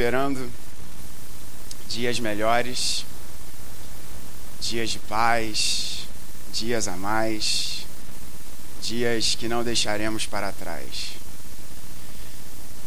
[0.00, 0.50] esperando
[1.86, 3.04] dias melhores,
[4.58, 6.06] dias de paz,
[6.54, 7.84] dias a mais,
[8.80, 11.10] dias que não deixaremos para trás.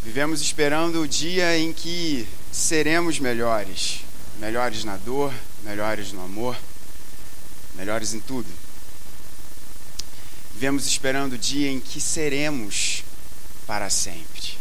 [0.01, 3.99] Vivemos esperando o dia em que seremos melhores,
[4.39, 6.57] melhores na dor, melhores no amor,
[7.75, 8.49] melhores em tudo.
[10.51, 13.03] Vivemos esperando o dia em que seremos
[13.67, 14.57] para sempre.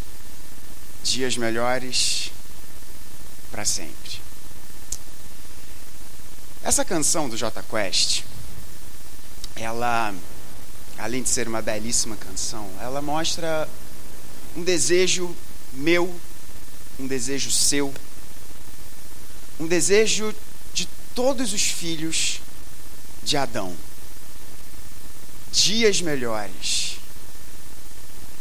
[1.03, 2.30] Dias melhores
[3.53, 4.21] para sempre.
[6.65, 8.23] Essa canção do J Quest,
[9.55, 10.15] ela,
[10.97, 13.69] além de ser uma belíssima canção, ela mostra
[14.56, 15.37] um desejo
[15.75, 16.19] meu,
[16.98, 17.92] um desejo seu,
[19.61, 20.34] um desejo
[20.73, 22.41] de todos os filhos
[23.23, 23.77] de Adão.
[25.53, 26.97] Dias melhores.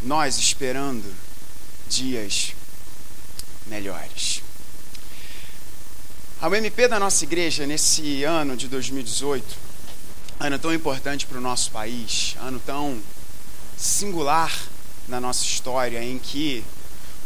[0.01, 1.13] Nós esperando
[1.89, 2.53] dias
[3.67, 4.41] melhores.
[6.41, 9.45] A UMP da nossa igreja, nesse ano de 2018,
[10.39, 12.99] ano tão importante para o nosso país, ano tão
[13.77, 14.51] singular
[15.07, 16.63] na nossa história, em que,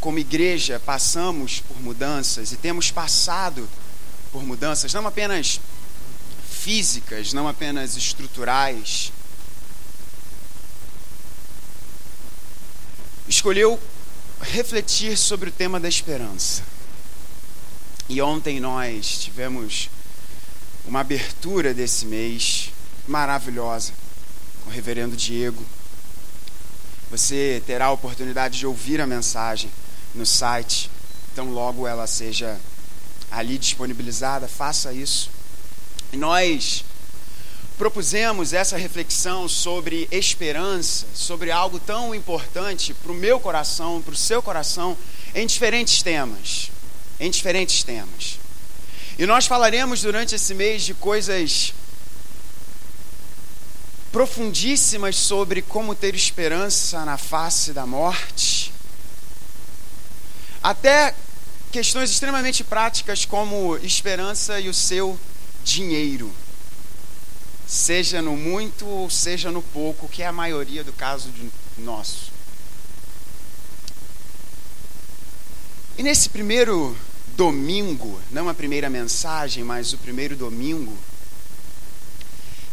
[0.02, 3.70] como igreja, passamos por mudanças e temos passado
[4.34, 5.62] por mudanças não apenas
[6.50, 9.14] físicas, não apenas estruturais.
[13.30, 13.80] Escolheu
[14.42, 16.75] refletir sobre o tema da esperança.
[18.08, 19.90] E ontem nós tivemos
[20.86, 22.72] uma abertura desse mês
[23.08, 23.94] maravilhosa
[24.64, 25.66] com o reverendo Diego.
[27.10, 29.72] Você terá a oportunidade de ouvir a mensagem
[30.14, 30.90] no site,
[31.34, 32.60] então logo ela seja
[33.32, 35.32] ali disponibilizada, faça isso.
[36.14, 36.86] E nós
[37.78, 44.18] propusemos essa reflexão sobre esperança, sobre algo tão importante para o meu coração, para o
[44.18, 44.96] seu coração,
[45.34, 46.72] em diferentes temas.
[47.20, 48.40] Em diferentes temas.
[49.18, 51.74] E nós falaremos durante esse mês de coisas
[54.12, 58.74] profundíssimas sobre como ter esperança na face da morte,
[60.64, 61.14] até
[61.70, 65.20] questões extremamente práticas como esperança e o seu
[65.66, 66.34] dinheiro,
[67.68, 72.35] seja no muito ou seja no pouco, que é a maioria do caso de nosso.
[75.98, 76.94] E nesse primeiro
[77.38, 80.94] domingo, não a primeira mensagem, mas o primeiro domingo,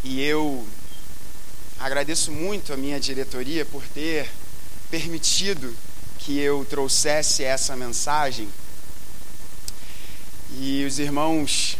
[0.02, 0.66] e eu
[1.78, 4.28] agradeço muito a minha diretoria por ter
[4.90, 5.72] permitido
[6.18, 8.48] que eu trouxesse essa mensagem.
[10.58, 11.78] E os irmãos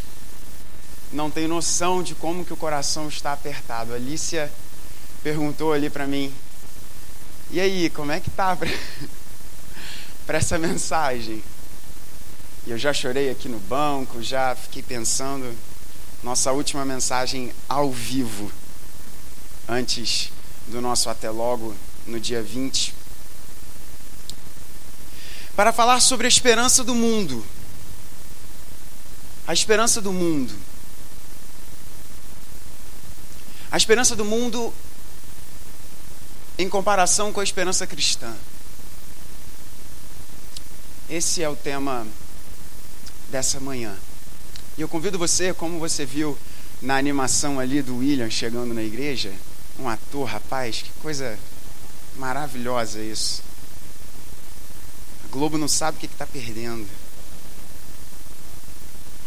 [1.11, 3.91] não têm noção de como que o coração está apertado.
[3.91, 4.49] A Alicia
[5.21, 6.33] perguntou ali para mim:
[7.51, 8.57] "E aí, como é que tá
[10.25, 11.43] para essa mensagem?"
[12.65, 15.55] E eu já chorei aqui no banco, já fiquei pensando
[16.23, 18.49] nossa última mensagem ao vivo
[19.67, 20.31] antes
[20.67, 21.75] do nosso até logo
[22.07, 23.03] no dia 20
[25.55, 27.45] para falar sobre a esperança do mundo.
[29.45, 30.53] A esperança do mundo.
[33.69, 34.73] A esperança do mundo
[36.57, 38.33] em comparação com a esperança cristã.
[41.09, 42.07] Esse é o tema
[43.29, 43.95] dessa manhã.
[44.77, 46.37] E eu convido você, como você viu
[46.81, 49.31] na animação ali do William chegando na igreja,
[49.79, 51.37] um ator, rapaz, que coisa
[52.15, 53.43] maravilhosa isso.
[55.25, 56.87] A Globo não sabe o que está perdendo.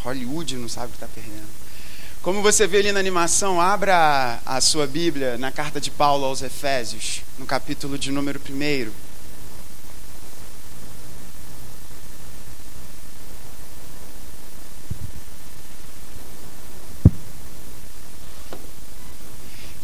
[0.02, 1.48] Hollywood não sabe o que está perdendo.
[2.22, 6.42] Como você vê ali na animação, abra a sua Bíblia na carta de Paulo aos
[6.42, 9.05] Efésios, no capítulo de número 1.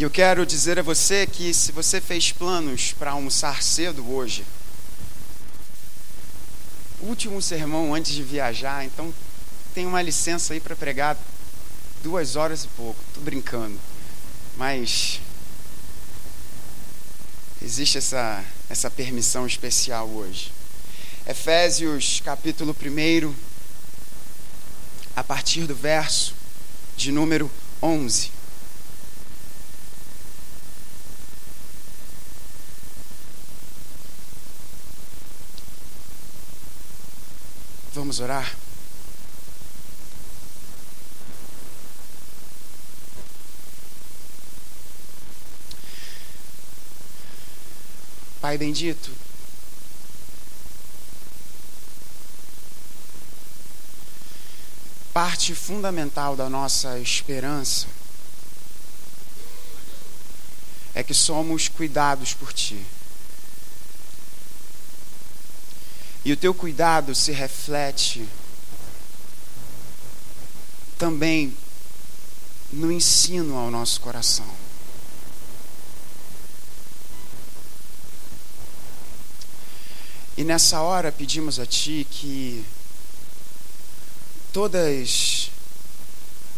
[0.02, 4.44] E eu quero dizer a você que se você fez planos para almoçar cedo hoje,
[6.98, 9.14] último sermão antes de viajar, então
[9.72, 11.16] tem uma licença aí para pregar
[12.02, 12.98] duas horas e pouco.
[13.06, 13.78] Estou brincando,
[14.56, 15.20] mas
[17.62, 20.52] existe essa, essa permissão especial hoje.
[21.28, 23.32] Efésios capítulo 1,
[25.14, 26.34] a partir do verso
[26.96, 27.48] de número
[27.80, 28.41] 11.
[38.12, 38.54] Vamos orar?
[48.38, 49.10] Pai bendito,
[55.14, 57.86] parte fundamental da nossa esperança
[60.94, 62.84] é que somos cuidados por Ti.
[66.24, 68.26] E o teu cuidado se reflete
[70.96, 71.56] também
[72.72, 74.46] no ensino ao nosso coração.
[80.36, 82.64] E nessa hora pedimos a Ti que
[84.52, 85.50] todas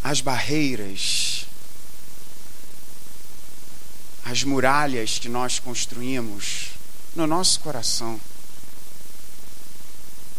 [0.02, 1.46] as barreiras,
[4.24, 6.70] as muralhas que nós construímos
[7.16, 8.20] no nosso coração,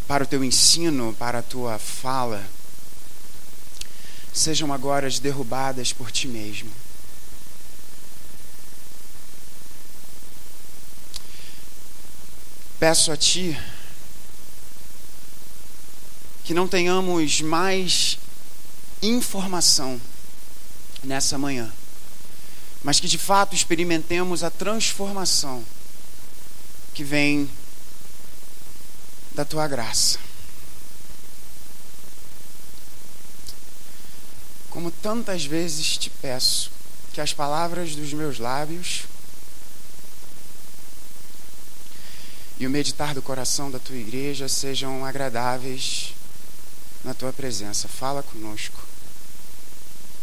[0.07, 2.43] para o teu ensino, para a tua fala,
[4.33, 6.71] sejam agora derrubadas por ti mesmo.
[12.77, 13.57] Peço a ti
[16.43, 18.19] que não tenhamos mais
[19.01, 19.99] informação
[21.03, 21.73] nessa manhã,
[22.83, 25.63] mas que de fato experimentemos a transformação
[26.93, 27.49] que vem
[29.35, 30.17] da tua graça.
[34.69, 36.71] Como tantas vezes te peço
[37.13, 39.03] que as palavras dos meus lábios
[42.57, 46.13] e o meditar do coração da tua igreja sejam agradáveis
[47.03, 47.89] na tua presença.
[47.89, 48.81] Fala conosco.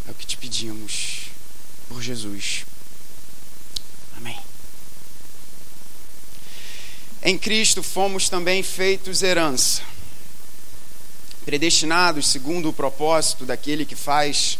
[0.09, 1.29] É o que te pedimos
[1.89, 2.65] por Jesus.
[7.25, 9.83] Em Cristo fomos também feitos herança,
[11.45, 14.59] predestinados segundo o propósito daquele que faz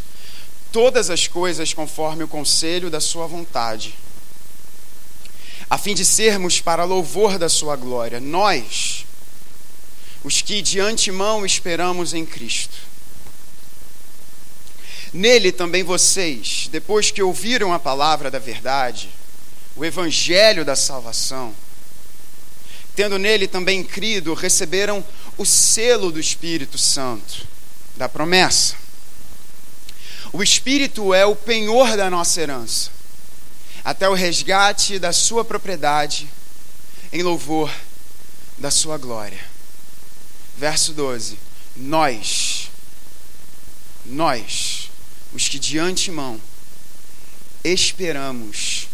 [0.71, 3.95] todas as coisas conforme o conselho da Sua vontade,
[5.69, 9.07] a fim de sermos para louvor da Sua glória, nós,
[10.23, 12.77] os que de antemão esperamos em Cristo.
[15.13, 19.11] Nele também vocês, depois que ouviram a palavra da verdade,
[19.75, 21.53] o evangelho da salvação,
[22.95, 25.05] tendo nele também crido, receberam
[25.37, 27.47] o selo do Espírito Santo,
[27.97, 28.75] da promessa.
[30.33, 32.91] O Espírito é o penhor da nossa herança,
[33.85, 36.29] até o resgate da sua propriedade,
[37.13, 37.71] em louvor
[38.59, 39.45] da sua glória.
[40.57, 41.39] Verso 12:
[41.77, 42.71] Nós,
[44.05, 44.91] nós,
[45.33, 46.41] os que de antemão
[47.65, 48.89] esperamos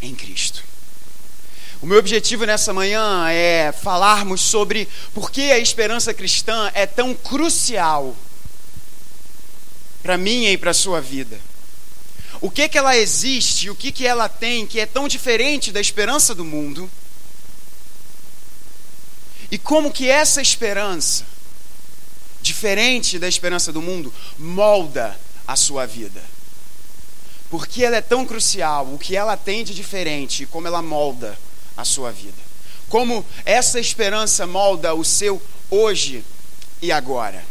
[0.00, 0.62] em Cristo.
[1.86, 7.14] O meu objetivo nessa manhã é falarmos sobre por que a esperança cristã é tão
[7.14, 8.16] crucial
[10.02, 11.38] para mim e para a sua vida.
[12.40, 15.80] O que que ela existe, o que que ela tem que é tão diferente da
[15.80, 16.90] esperança do mundo?
[19.48, 21.24] E como que essa esperança,
[22.42, 25.16] diferente da esperança do mundo, molda
[25.46, 26.20] a sua vida?
[27.48, 28.92] Por que ela é tão crucial?
[28.92, 31.45] O que ela tem de diferente como ela molda
[31.76, 32.46] a sua vida.
[32.88, 36.24] Como essa esperança molda o seu hoje
[36.80, 37.44] e agora.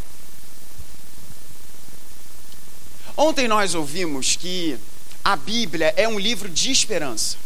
[3.17, 4.77] Ontem nós ouvimos que
[5.23, 7.37] a Bíblia é um livro de esperança.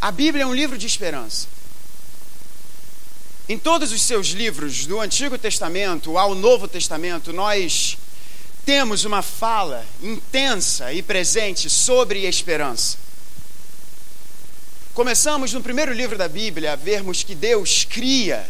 [0.00, 1.46] A Bíblia é um livro de esperança.
[3.48, 7.98] Em todos os seus livros, do Antigo Testamento ao Novo Testamento, nós
[8.64, 12.98] temos uma fala intensa e presente sobre esperança.
[14.94, 18.46] Começamos no primeiro livro da Bíblia a vermos que Deus cria.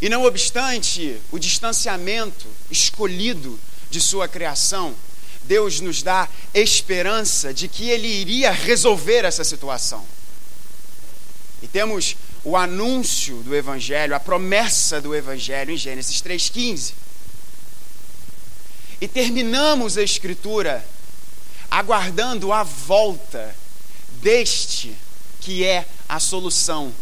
[0.00, 3.60] E não obstante o distanciamento escolhido
[3.90, 4.94] de sua criação,
[5.42, 10.02] Deus nos dá esperança de que Ele iria resolver essa situação.
[11.60, 16.94] E temos o anúncio do Evangelho, a promessa do Evangelho em Gênesis 3,15.
[18.98, 20.82] E terminamos a Escritura
[21.70, 23.54] aguardando a volta
[24.22, 24.96] deste
[25.40, 26.92] que é a solução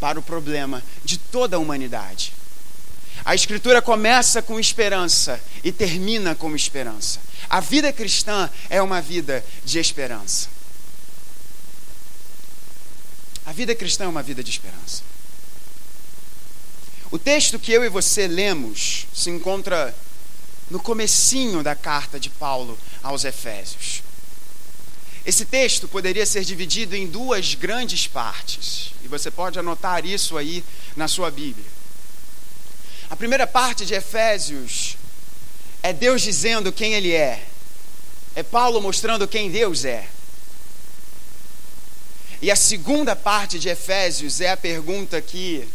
[0.00, 2.32] para o problema de toda a humanidade.
[3.24, 7.20] A Escritura começa com esperança e termina com esperança.
[7.50, 10.48] A vida cristã é uma vida de esperança.
[13.44, 15.02] A vida cristã é uma vida de esperança.
[17.10, 19.94] O texto que eu e você lemos se encontra
[20.70, 24.02] no comecinho da carta de Paulo aos Efésios.
[25.28, 30.64] Esse texto poderia ser dividido em duas grandes partes, e você pode anotar isso aí
[30.96, 31.66] na sua Bíblia.
[33.10, 34.96] A primeira parte de Efésios
[35.82, 37.46] é Deus dizendo quem Ele é,
[38.34, 40.08] é Paulo mostrando quem Deus é.
[42.40, 45.68] E a segunda parte de Efésios é a pergunta que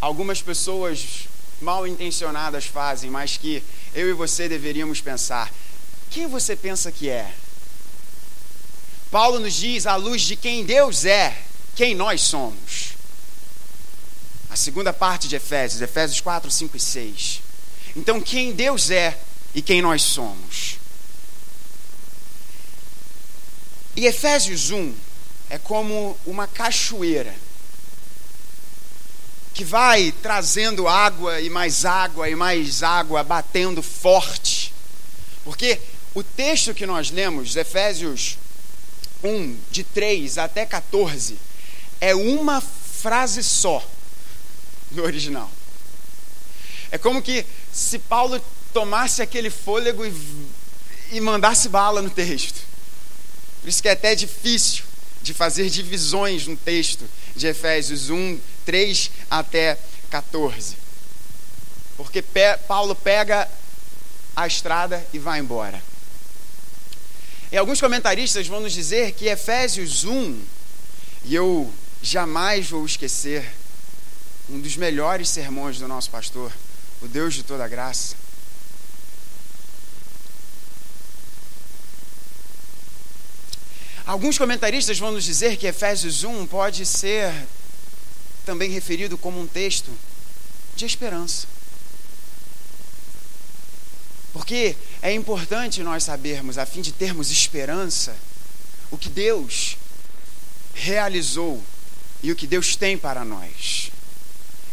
[0.00, 1.28] algumas pessoas
[1.60, 3.62] mal intencionadas fazem, mas que
[3.94, 5.54] eu e você deveríamos pensar:
[6.10, 7.32] quem você pensa que é?
[9.14, 11.40] Paulo nos diz, à luz de quem Deus é,
[11.76, 12.94] quem nós somos.
[14.50, 17.40] A segunda parte de Efésios, Efésios 4, 5 e 6.
[17.94, 19.16] Então, quem Deus é
[19.54, 20.78] e quem nós somos.
[23.94, 24.92] E Efésios 1
[25.48, 27.36] é como uma cachoeira
[29.52, 34.74] que vai trazendo água e mais água e mais água, batendo forte.
[35.44, 35.80] Porque
[36.16, 38.38] o texto que nós lemos, Efésios
[39.24, 41.38] 1, de 3 até 14,
[42.00, 43.82] é uma frase só
[44.90, 45.50] no original.
[46.90, 48.40] É como que se Paulo
[48.72, 50.12] tomasse aquele fôlego e,
[51.12, 52.60] e mandasse bala no texto.
[53.60, 54.84] Por isso que é até difícil
[55.22, 59.78] de fazer divisões no texto de Efésios 1, 3 até
[60.10, 60.76] 14.
[61.96, 62.22] Porque
[62.68, 63.48] Paulo pega
[64.36, 65.82] a estrada e vai embora.
[67.54, 70.42] E alguns comentaristas vão nos dizer que Efésios 1,
[71.24, 73.48] e eu jamais vou esquecer,
[74.50, 76.52] um dos melhores sermões do nosso pastor,
[77.00, 78.16] o Deus de toda graça.
[84.04, 87.32] Alguns comentaristas vão nos dizer que Efésios 1 pode ser
[88.44, 89.92] também referido como um texto
[90.74, 91.46] de esperança.
[94.32, 98.16] Porque é importante nós sabermos, a fim de termos esperança,
[98.90, 99.76] o que Deus
[100.72, 101.62] realizou
[102.22, 103.90] e o que Deus tem para nós.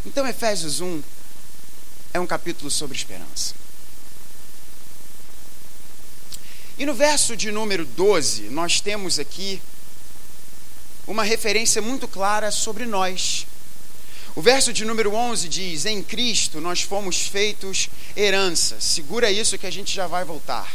[0.05, 1.03] Então, Efésios 1
[2.13, 3.53] é um capítulo sobre esperança.
[6.77, 9.61] E no verso de número 12, nós temos aqui
[11.05, 13.45] uma referência muito clara sobre nós.
[14.33, 18.79] O verso de número 11 diz: Em Cristo nós fomos feitos herança.
[18.79, 20.73] Segura isso que a gente já vai voltar.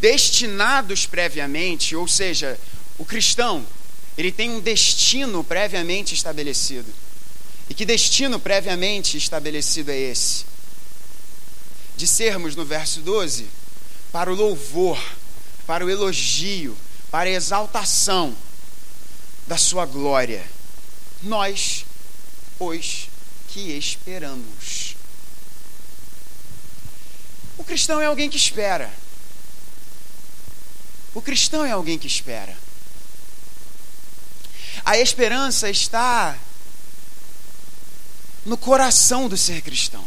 [0.00, 2.58] Destinados previamente, ou seja,
[2.96, 3.66] o cristão,
[4.16, 6.92] ele tem um destino previamente estabelecido.
[7.68, 10.46] E que destino previamente estabelecido é esse?
[11.96, 13.46] De sermos, no verso 12,
[14.12, 15.02] para o louvor,
[15.66, 16.76] para o elogio,
[17.10, 18.34] para a exaltação
[19.48, 20.57] da sua glória
[21.22, 21.84] nós,
[22.58, 23.08] os
[23.48, 24.96] que esperamos.
[27.56, 28.92] O cristão é alguém que espera.
[31.14, 32.56] O cristão é alguém que espera.
[34.84, 36.38] A esperança está
[38.44, 40.04] no coração do ser cristão.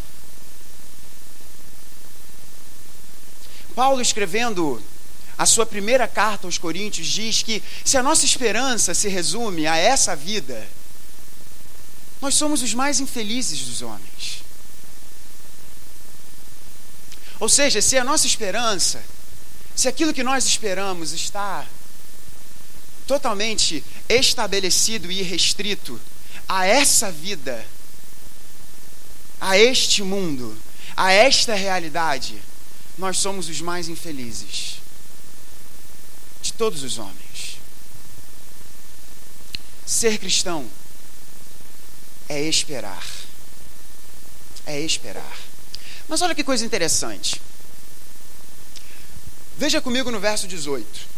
[3.76, 4.82] Paulo, escrevendo
[5.38, 9.76] a sua primeira carta aos Coríntios, diz que se a nossa esperança se resume a
[9.76, 10.68] essa vida,
[12.22, 14.44] nós somos os mais infelizes dos homens.
[17.40, 19.04] Ou seja, se a nossa esperança,
[19.76, 21.66] se aquilo que nós esperamos está
[23.08, 26.00] totalmente estabelecido e restrito
[26.48, 27.66] a essa vida,
[29.40, 30.56] a este mundo,
[30.96, 32.40] a esta realidade,
[32.98, 34.76] nós somos os mais infelizes
[36.44, 37.58] de todos os homens.
[39.84, 40.70] Ser cristão
[42.32, 43.06] é esperar.
[44.66, 45.38] É esperar.
[46.08, 47.42] Mas olha que coisa interessante.
[49.58, 51.12] Veja comigo no verso 18.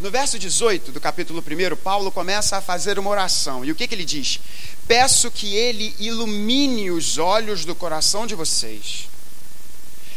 [0.00, 3.64] No verso 18 do capítulo 1, Paulo começa a fazer uma oração.
[3.64, 4.40] E o que, que ele diz?
[4.88, 9.08] Peço que ele ilumine os olhos do coração de vocês,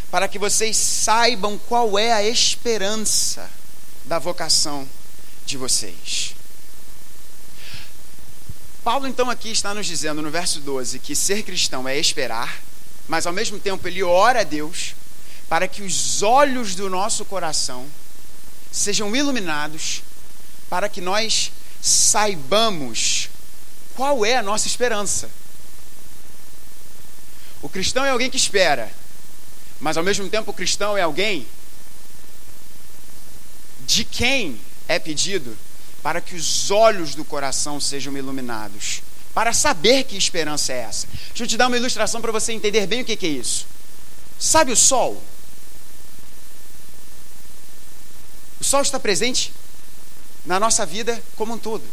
[0.10, 3.50] para que vocês saibam qual é a esperança
[4.03, 4.89] da vocação
[5.46, 6.38] de vocês
[8.83, 12.62] Paulo, então, aqui está nos dizendo no verso 12 que ser cristão é esperar,
[13.09, 14.95] mas ao mesmo tempo ele ora a Deus
[15.50, 17.86] para que os olhos do nosso coração
[18.71, 20.01] sejam iluminados,
[20.69, 23.29] para que nós saibamos
[23.95, 25.29] qual é a nossa esperança.
[27.62, 28.89] O cristão é alguém que espera,
[29.79, 31.45] mas ao mesmo tempo o cristão é alguém
[33.86, 35.57] de quem é pedido
[36.01, 39.01] para que os olhos do coração sejam iluminados,
[39.33, 41.07] para saber que esperança é essa.
[41.07, 43.65] Deixa eu te dar uma ilustração para você entender bem o que é isso.
[44.39, 45.21] Sabe o sol?
[48.59, 49.53] O sol está presente
[50.45, 51.83] na nossa vida como um todo.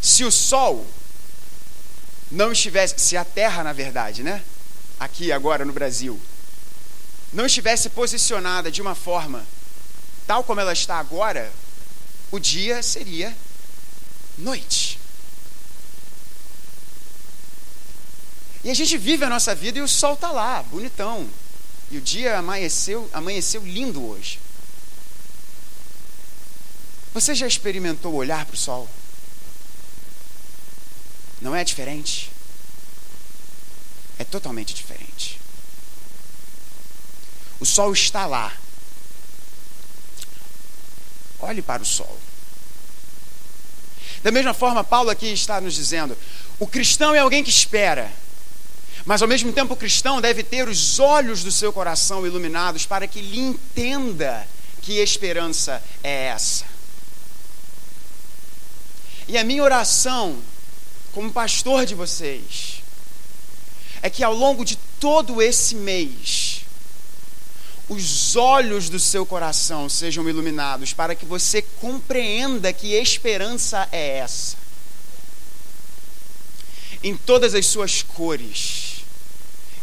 [0.00, 0.86] Se o sol
[2.30, 4.42] não estivesse, se a Terra, na verdade, né?
[4.98, 6.20] Aqui agora no Brasil,
[7.32, 9.46] não estivesse posicionada de uma forma
[10.26, 11.50] tal como ela está agora,
[12.30, 13.36] o dia seria
[14.36, 14.98] noite.
[18.62, 21.28] E a gente vive a nossa vida e o sol está lá, bonitão.
[21.90, 24.38] E o dia amanheceu, amanheceu lindo hoje.
[27.14, 28.88] Você já experimentou olhar para o sol?
[31.40, 32.30] Não é diferente?
[34.18, 35.40] É totalmente diferente.
[37.60, 38.52] O sol está lá,
[41.40, 42.18] Olhe para o sol.
[44.22, 46.16] Da mesma forma, Paulo aqui está nos dizendo:
[46.58, 48.10] o cristão é alguém que espera,
[49.04, 53.06] mas ao mesmo tempo o cristão deve ter os olhos do seu coração iluminados para
[53.06, 54.46] que ele entenda
[54.82, 56.64] que esperança é essa.
[59.28, 60.38] E a minha oração,
[61.12, 62.82] como pastor de vocês,
[64.00, 66.62] é que ao longo de todo esse mês,
[67.88, 74.56] os olhos do seu coração sejam iluminados para que você compreenda que esperança é essa.
[77.02, 79.04] Em todas as suas cores,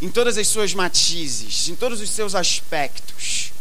[0.00, 3.52] em todas as suas matizes, em todos os seus aspectos.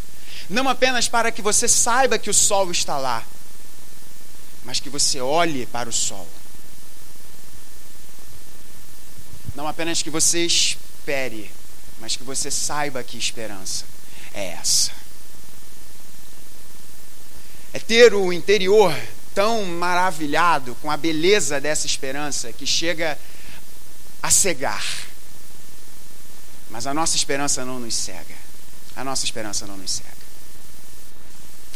[0.47, 3.25] Não apenas para que você saiba que o sol está lá,
[4.63, 6.27] mas que você olhe para o sol.
[9.55, 11.49] Não apenas que você espere,
[11.99, 13.94] mas que você saiba que esperança
[14.35, 14.91] é essa.
[17.73, 18.93] É ter o interior
[19.33, 23.17] tão maravilhado com a beleza dessa esperança que chega
[24.21, 24.85] a cegar.
[26.69, 28.35] Mas a nossa esperança não nos cega.
[28.95, 30.09] A nossa esperança não nos cega.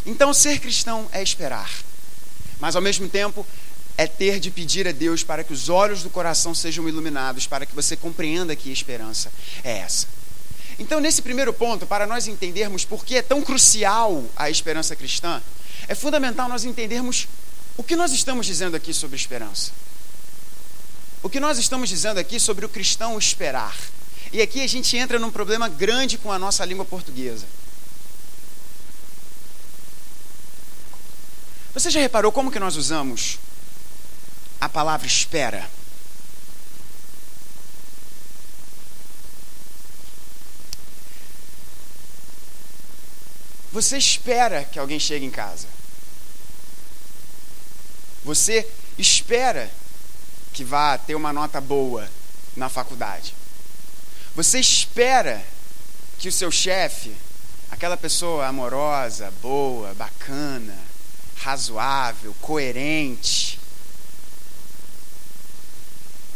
[0.06, 1.70] Então, ser cristão é esperar,
[2.58, 3.46] mas ao mesmo tempo
[3.98, 7.66] é ter de pedir a Deus para que os olhos do coração sejam iluminados, para
[7.66, 9.30] que você compreenda que esperança
[9.62, 10.06] é essa.
[10.80, 15.42] Então, nesse primeiro ponto, para nós entendermos por que é tão crucial a esperança cristã,
[15.86, 17.28] é fundamental nós entendermos
[17.76, 19.72] o que nós estamos dizendo aqui sobre esperança.
[21.22, 23.76] O que nós estamos dizendo aqui sobre o cristão esperar.
[24.32, 27.44] E aqui a gente entra num problema grande com a nossa língua portuguesa.
[31.74, 33.38] Você já reparou como que nós usamos
[34.58, 35.68] a palavra espera?
[43.72, 45.68] Você espera que alguém chegue em casa.
[48.24, 49.70] Você espera
[50.52, 52.10] que vá ter uma nota boa
[52.56, 53.34] na faculdade.
[54.34, 55.44] Você espera
[56.18, 57.14] que o seu chefe,
[57.70, 60.76] aquela pessoa amorosa, boa, bacana,
[61.36, 63.58] razoável, coerente,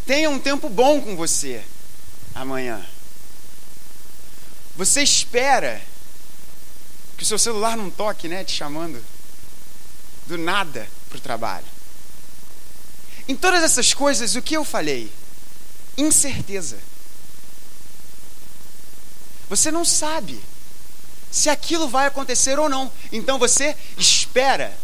[0.07, 1.65] tenha um tempo bom com você
[2.35, 2.85] amanhã.
[4.77, 5.81] Você espera
[7.25, 9.03] seu celular não toque, né, te chamando
[10.27, 11.67] do nada para o trabalho.
[13.29, 15.11] Em todas essas coisas, o que eu falei?
[15.97, 16.79] Incerteza.
[19.49, 20.41] Você não sabe
[21.31, 22.91] se aquilo vai acontecer ou não.
[23.11, 24.77] Então você espera.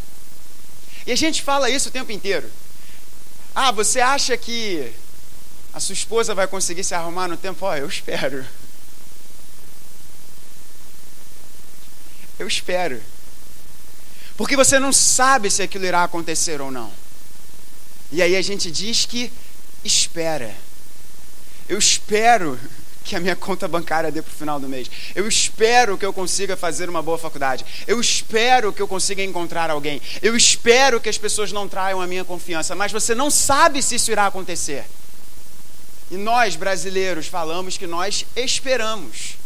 [1.07, 2.51] E a gente fala isso o tempo inteiro.
[3.55, 4.93] Ah, você acha que
[5.73, 7.65] a sua esposa vai conseguir se arrumar no tempo?
[7.65, 8.45] Ó, oh, eu espero.
[12.41, 12.99] Eu espero.
[14.35, 16.91] Porque você não sabe se aquilo irá acontecer ou não.
[18.11, 19.31] E aí a gente diz que
[19.85, 20.55] espera.
[21.69, 22.59] Eu espero
[23.05, 24.91] que a minha conta bancária dê para o final do mês.
[25.15, 27.63] Eu espero que eu consiga fazer uma boa faculdade.
[27.87, 30.01] Eu espero que eu consiga encontrar alguém.
[30.23, 32.75] Eu espero que as pessoas não traiam a minha confiança.
[32.75, 34.87] Mas você não sabe se isso irá acontecer.
[36.11, 39.39] E nós, brasileiros, falamos que nós esperamos.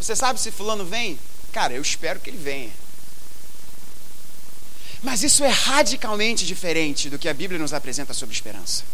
[0.00, 1.18] Você sabe se Fulano vem?
[1.52, 2.70] Cara, eu espero que ele venha.
[5.02, 8.84] Mas isso é radicalmente diferente do que a Bíblia nos apresenta sobre esperança.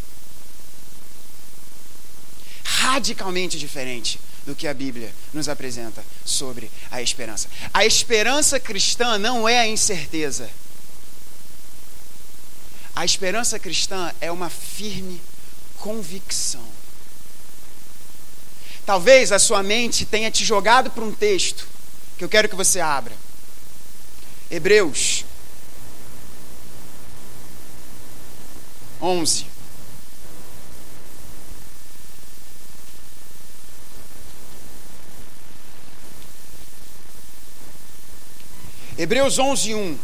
[2.64, 7.48] Radicalmente diferente do que a Bíblia nos apresenta sobre a esperança.
[7.74, 10.48] A esperança cristã não é a incerteza.
[12.94, 15.20] A esperança cristã é uma firme
[15.78, 16.75] convicção.
[18.86, 21.66] Talvez a sua mente tenha te jogado para um texto
[22.16, 23.12] que eu quero que você abra.
[24.48, 25.24] Hebreus
[29.02, 29.46] 11.
[38.96, 39.98] Hebreus 11, 1.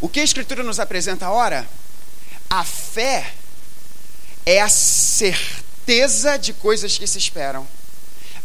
[0.00, 1.68] O que a Escritura nos apresenta ora?
[2.48, 3.34] A fé
[4.44, 7.66] é a certeza de coisas que se esperam,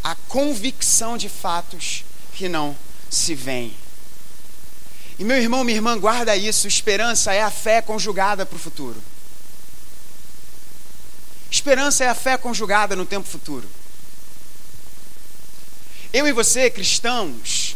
[0.04, 2.78] a convicção de fatos que não
[3.10, 3.76] se veem.
[5.20, 9.02] E meu irmão, minha irmã, guarda isso: esperança é a fé conjugada para o futuro.
[11.50, 13.68] Esperança é a fé conjugada no tempo futuro.
[16.14, 17.76] Eu e você, cristãos,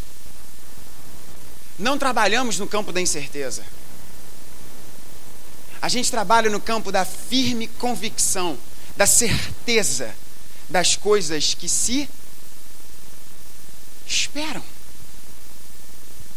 [1.79, 3.63] não trabalhamos no campo da incerteza.
[5.81, 8.57] A gente trabalha no campo da firme convicção,
[8.95, 10.13] da certeza
[10.69, 12.07] das coisas que se
[14.05, 14.63] esperam.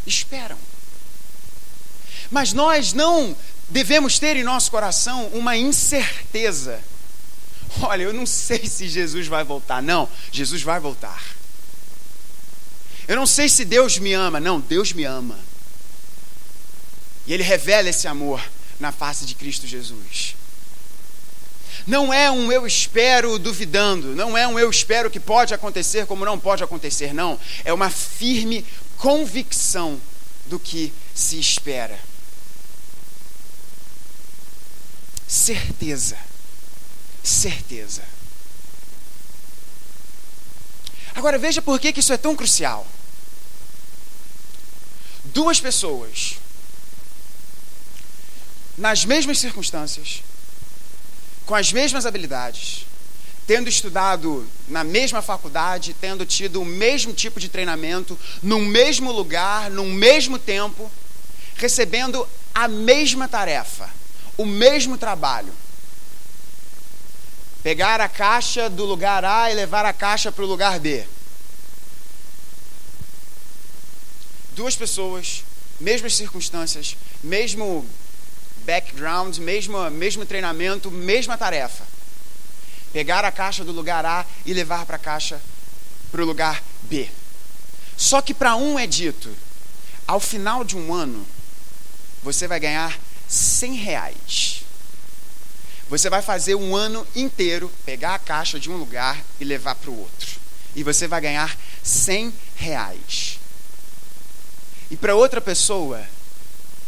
[0.06, 0.56] Esperam.
[2.30, 3.36] Mas nós não
[3.68, 6.80] devemos ter em nosso coração uma incerteza.
[7.82, 9.82] Olha, eu não sei se Jesus vai voltar.
[9.82, 11.22] Não, Jesus vai voltar.
[13.06, 14.40] Eu não sei se Deus me ama.
[14.40, 15.38] Não, Deus me ama.
[17.26, 18.40] E Ele revela esse amor
[18.78, 20.36] na face de Cristo Jesus.
[21.86, 26.24] Não é um eu espero duvidando, não é um eu espero que pode acontecer como
[26.24, 27.38] não pode acontecer, não.
[27.64, 28.64] É uma firme
[28.96, 30.00] convicção
[30.46, 31.98] do que se espera.
[35.26, 36.16] Certeza.
[37.22, 38.02] Certeza.
[41.14, 42.86] Agora veja por que, isso é tão crucial.
[45.24, 46.36] Duas pessoas,
[48.76, 50.22] nas mesmas circunstâncias,
[51.46, 52.86] com as mesmas habilidades,
[53.46, 59.70] tendo estudado na mesma faculdade, tendo tido o mesmo tipo de treinamento, no mesmo lugar,
[59.70, 60.90] no mesmo tempo,
[61.56, 63.88] recebendo a mesma tarefa,
[64.36, 65.52] o mesmo trabalho.
[67.62, 71.06] Pegar a caixa do lugar A e levar a caixa para o lugar B.
[74.52, 75.44] Duas pessoas,
[75.80, 77.86] mesmas circunstâncias, mesmo
[78.64, 81.84] background, mesmo, mesmo treinamento, mesma tarefa.
[82.92, 85.40] Pegar a caixa do lugar A e levar para a caixa
[86.10, 87.08] para o lugar B.
[87.96, 89.34] Só que para um é dito,
[90.06, 91.26] ao final de um ano,
[92.22, 92.98] você vai ganhar
[93.28, 94.64] 100 reais.
[95.88, 99.90] Você vai fazer um ano inteiro, pegar a caixa de um lugar e levar para
[99.90, 100.40] o outro.
[100.74, 103.38] E você vai ganhar 100 reais.
[104.90, 106.04] E para outra pessoa,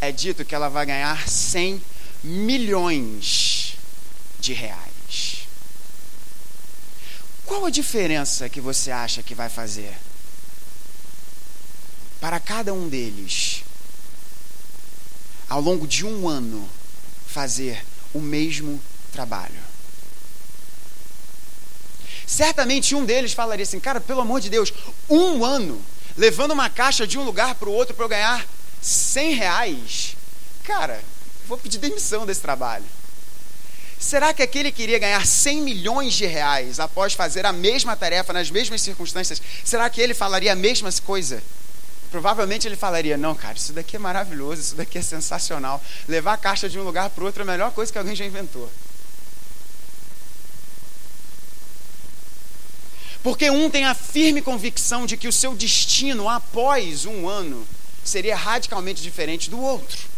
[0.00, 1.82] é dito que ela vai ganhar 100
[2.22, 3.76] milhões
[4.38, 5.46] de reais.
[7.44, 9.96] Qual a diferença que você acha que vai fazer?
[12.20, 13.62] Para cada um deles,
[15.48, 16.68] ao longo de um ano,
[17.26, 18.80] fazer o mesmo
[19.12, 19.60] trabalho.
[22.26, 24.72] Certamente um deles falaria assim: Cara, pelo amor de Deus,
[25.08, 25.80] um ano
[26.16, 28.46] levando uma caixa de um lugar para o outro para eu ganhar
[28.82, 30.16] 100 reais,
[30.64, 31.02] cara,
[31.46, 32.84] vou pedir demissão desse trabalho.
[33.98, 38.50] Será que aquele queria ganhar 100 milhões de reais após fazer a mesma tarefa nas
[38.50, 39.40] mesmas circunstâncias?
[39.64, 41.42] Será que ele falaria a mesma coisa?
[42.10, 45.82] Provavelmente ele falaria: Não, cara, isso daqui é maravilhoso, isso daqui é sensacional.
[46.06, 48.24] Levar a caixa de um lugar para outro é a melhor coisa que alguém já
[48.24, 48.70] inventou.
[53.22, 57.66] Porque um tem a firme convicção de que o seu destino após um ano
[58.06, 60.16] seria radicalmente diferente do outro.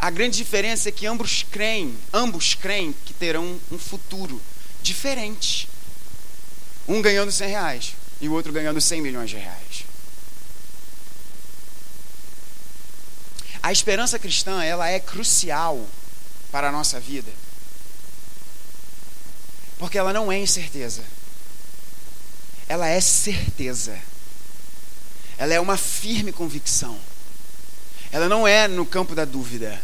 [0.00, 4.40] A grande diferença é que ambos creem, ambos creem que terão um futuro
[4.80, 5.68] diferente.
[6.86, 9.84] Um ganhando 100 reais e o outro ganhando 100 milhões de reais.
[13.62, 15.86] A esperança cristã, ela é crucial
[16.50, 17.30] para a nossa vida.
[19.78, 21.02] Porque ela não é incerteza.
[22.68, 24.00] Ela é certeza
[25.38, 26.98] ela é uma firme convicção.
[28.10, 29.80] Ela não é no campo da dúvida.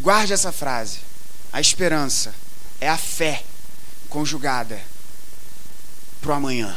[0.00, 1.00] Guarde essa frase.
[1.52, 2.34] A esperança
[2.80, 3.44] é a fé
[4.08, 4.80] conjugada
[6.20, 6.76] para o amanhã.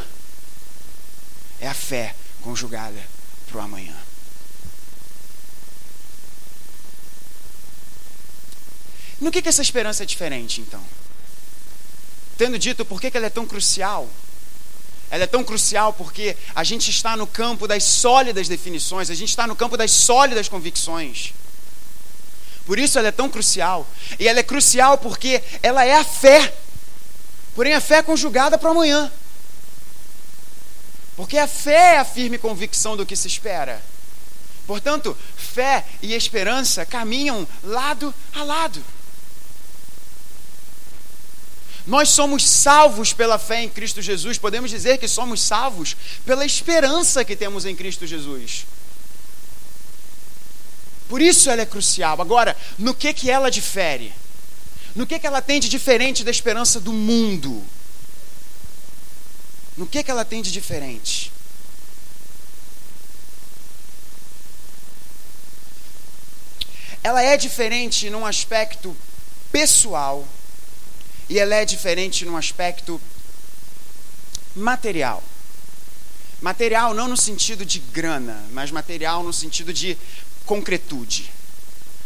[1.60, 3.02] É a fé conjugada
[3.48, 3.96] para o amanhã.
[9.22, 10.82] No que, que essa esperança é diferente, então?
[12.38, 14.10] Tendo dito por que, que ela é tão crucial,
[15.12, 19.30] ela é tão crucial porque a gente está no campo das sólidas definições, a gente
[19.30, 21.34] está no campo das sólidas convicções.
[22.66, 23.88] Por isso ela é tão crucial.
[24.20, 26.54] E ela é crucial porque ela é a fé.
[27.56, 29.12] Porém, a fé é conjugada para amanhã.
[31.16, 33.82] Porque a fé é a firme convicção do que se espera.
[34.68, 38.86] Portanto, fé e esperança caminham lado a lado.
[41.86, 44.38] Nós somos salvos pela fé em Cristo Jesus.
[44.38, 48.66] Podemos dizer que somos salvos pela esperança que temos em Cristo Jesus.
[51.08, 52.22] Por isso ela é crucial.
[52.22, 54.14] Agora, no que que ela difere?
[54.96, 57.64] No que que ela tem de diferente da esperança do mundo?
[59.76, 61.32] No que que ela tem de diferente?
[67.02, 68.96] Ela é diferente num aspecto
[69.52, 70.28] pessoal
[71.30, 73.00] e ela é diferente no aspecto
[74.56, 75.24] material.
[76.42, 79.98] Material não no sentido de grana, mas material no sentido de
[80.46, 81.32] concretude.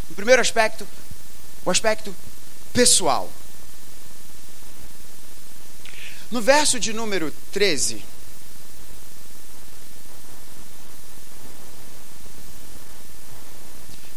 [0.10, 0.86] O primeiro aspecto,
[1.64, 2.14] o aspecto
[2.74, 3.32] pessoal.
[6.30, 8.04] No verso de número 13,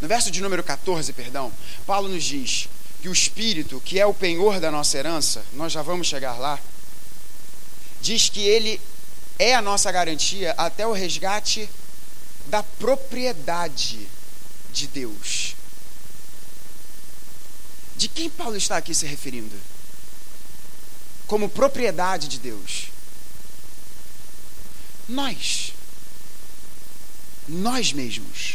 [0.01, 1.53] no verso de número 14, perdão,
[1.87, 2.69] Paulo nos diz
[3.07, 6.59] que o Espírito, que é o penhor da nossa herança, nós já vamos chegar lá,
[8.01, 8.81] diz que ele
[9.39, 11.71] é a nossa garantia até o resgate
[12.47, 14.09] da propriedade
[14.73, 15.55] de Deus.
[17.97, 19.55] De quem Paulo está aqui se referindo?
[21.29, 22.89] Como propriedade de Deus.
[25.09, 25.73] Nós.
[27.47, 28.55] Nós mesmos.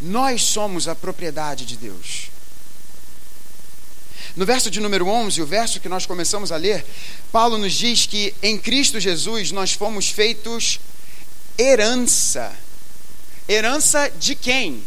[0.00, 2.31] Nós somos a propriedade de Deus.
[4.34, 6.84] No verso de número 11, o verso que nós começamos a ler,
[7.30, 10.80] Paulo nos diz que em Cristo Jesus nós fomos feitos
[11.58, 12.50] herança.
[13.46, 14.82] Herança de quem?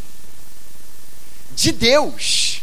[1.51, 2.61] De Deus.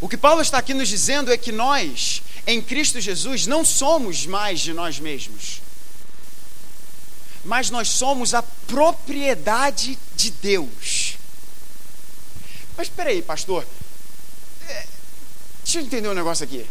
[0.00, 4.24] O que Paulo está aqui nos dizendo é que nós, em Cristo Jesus, não somos
[4.24, 5.60] mais de nós mesmos,
[7.44, 11.03] mas nós somos a propriedade de Deus.
[12.76, 13.66] Mas espera aí, pastor.
[14.68, 14.86] É,
[15.62, 16.66] deixa eu entender um negócio aqui.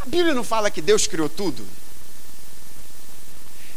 [0.00, 1.66] A Bíblia não fala que Deus criou tudo?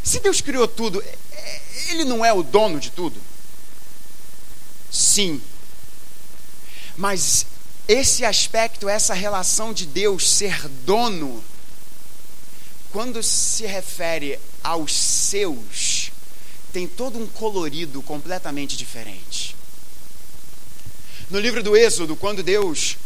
[0.02, 3.20] Se Deus criou tudo, é, é, Ele não é o dono de tudo?
[4.90, 5.42] Sim.
[6.96, 7.46] Mas
[7.88, 11.42] esse aspecto, essa relação de Deus ser dono,
[12.92, 16.12] quando se refere aos seus,
[16.74, 19.54] tem todo um colorido completamente diferente.
[21.30, 22.96] No livro do Êxodo, quando Deus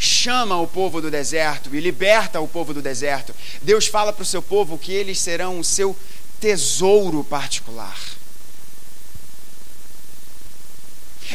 [0.00, 4.26] chama o povo do deserto e liberta o povo do deserto, Deus fala para o
[4.26, 5.96] seu povo que eles serão o seu
[6.40, 7.96] tesouro particular.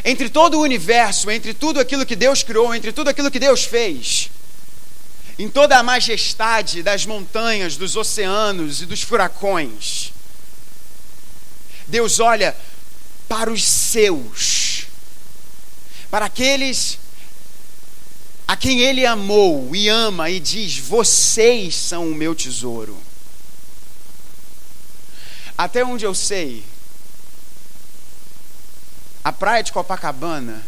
[0.04, 3.64] Entre todo o universo, entre tudo aquilo que Deus criou, entre tudo aquilo que Deus
[3.64, 4.30] fez,
[5.40, 10.12] em toda a majestade das montanhas, dos oceanos e dos furacões,
[11.88, 12.56] Deus olha
[13.28, 14.68] para os seus
[16.10, 16.98] para aqueles
[18.48, 22.98] a quem ele amou e ama e diz: Vocês são o meu tesouro.
[25.58, 26.64] Até onde eu sei,
[29.24, 30.64] a praia de Copacabana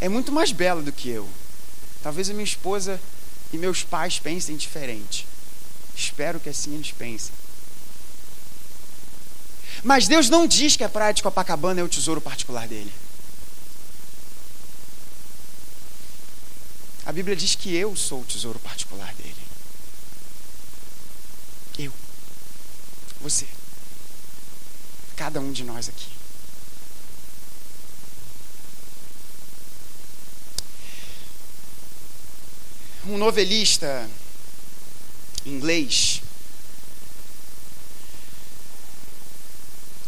[0.00, 1.28] é muito mais bela do que eu.
[2.02, 3.00] Talvez a minha esposa
[3.52, 5.26] e meus pais pensem diferente.
[5.96, 7.32] Espero que assim eles pensem.
[9.84, 12.90] Mas Deus não diz que a praia de Copacabana é o tesouro particular dele.
[17.04, 19.36] A Bíblia diz que eu sou o tesouro particular dele.
[21.78, 21.92] Eu.
[23.20, 23.46] Você.
[25.14, 26.08] Cada um de nós aqui.
[33.06, 34.08] Um novelista
[35.44, 36.23] inglês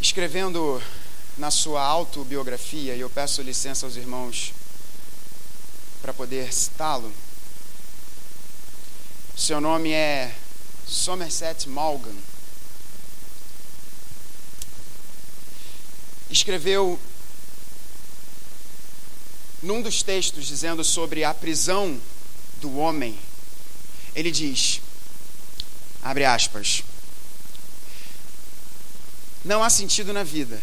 [0.00, 0.82] escrevendo
[1.37, 4.52] na sua autobiografia, e eu peço licença aos irmãos
[6.00, 7.12] para poder citá-lo.
[9.37, 10.35] Seu nome é
[10.87, 12.14] Somerset Maugham.
[16.30, 16.98] Escreveu
[19.62, 22.00] num dos textos dizendo sobre a prisão
[22.61, 23.18] do homem,
[24.14, 24.80] ele diz,
[26.02, 26.82] abre aspas,
[29.46, 30.61] não há sentido na vida.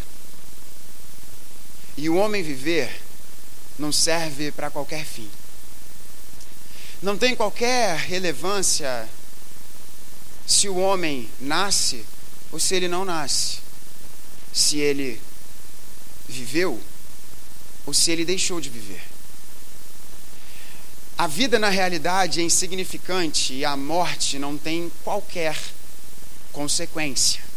[1.96, 3.00] E o homem viver
[3.78, 5.28] não serve para qualquer fim.
[7.02, 9.08] Não tem qualquer relevância
[10.46, 12.04] se o homem nasce
[12.52, 13.58] ou se ele não nasce.
[14.52, 15.20] Se ele
[16.28, 16.80] viveu
[17.86, 19.02] ou se ele deixou de viver.
[21.16, 25.56] A vida na realidade é insignificante e a morte não tem qualquer
[26.52, 27.53] consequência.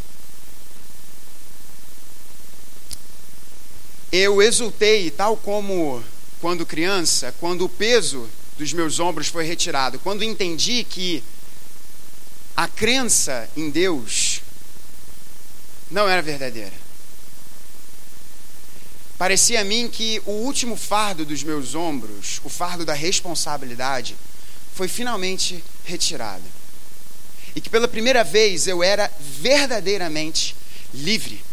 [4.11, 6.03] Eu exultei, tal como
[6.39, 11.23] quando criança, quando o peso dos meus ombros foi retirado, quando entendi que
[12.55, 14.41] a crença em Deus
[15.91, 16.73] não era verdadeira.
[19.17, 24.15] Parecia a mim que o último fardo dos meus ombros, o fardo da responsabilidade,
[24.73, 26.43] foi finalmente retirado.
[27.55, 30.55] E que pela primeira vez eu era verdadeiramente
[30.93, 31.43] livre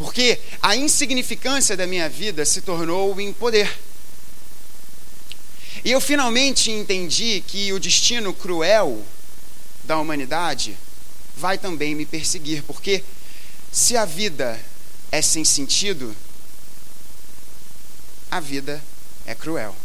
[0.00, 3.70] Porque a insignificância da minha vida se tornou em poder.
[5.84, 9.04] E eu finalmente entendi que o destino cruel
[9.84, 10.74] da humanidade
[11.36, 13.04] vai também me perseguir, porque
[13.70, 14.58] se a vida
[15.12, 16.16] é sem sentido,
[18.30, 18.82] a vida
[19.26, 19.76] é cruel.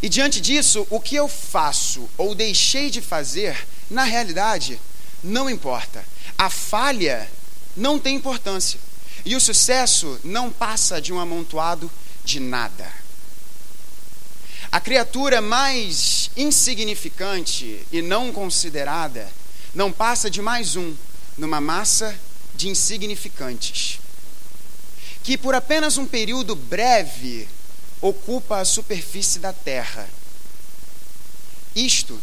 [0.00, 4.80] E diante disso, o que eu faço ou deixei de fazer, na realidade,
[5.22, 6.02] não importa.
[6.38, 7.30] A falha
[7.76, 8.80] não tem importância.
[9.24, 11.90] E o sucesso não passa de um amontoado
[12.24, 12.90] de nada.
[14.70, 19.28] A criatura mais insignificante e não considerada
[19.74, 20.94] não passa de mais um
[21.36, 22.18] numa massa
[22.54, 24.00] de insignificantes,
[25.22, 27.48] que por apenas um período breve
[28.00, 30.08] ocupa a superfície da terra.
[31.74, 32.20] Isto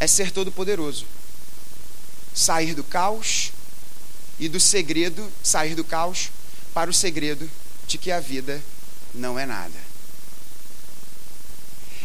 [0.00, 1.06] é ser todo-poderoso.
[2.34, 3.52] Sair do caos
[4.38, 6.30] e do segredo, sair do caos
[6.72, 7.48] para o segredo
[7.86, 8.60] de que a vida
[9.14, 9.94] não é nada.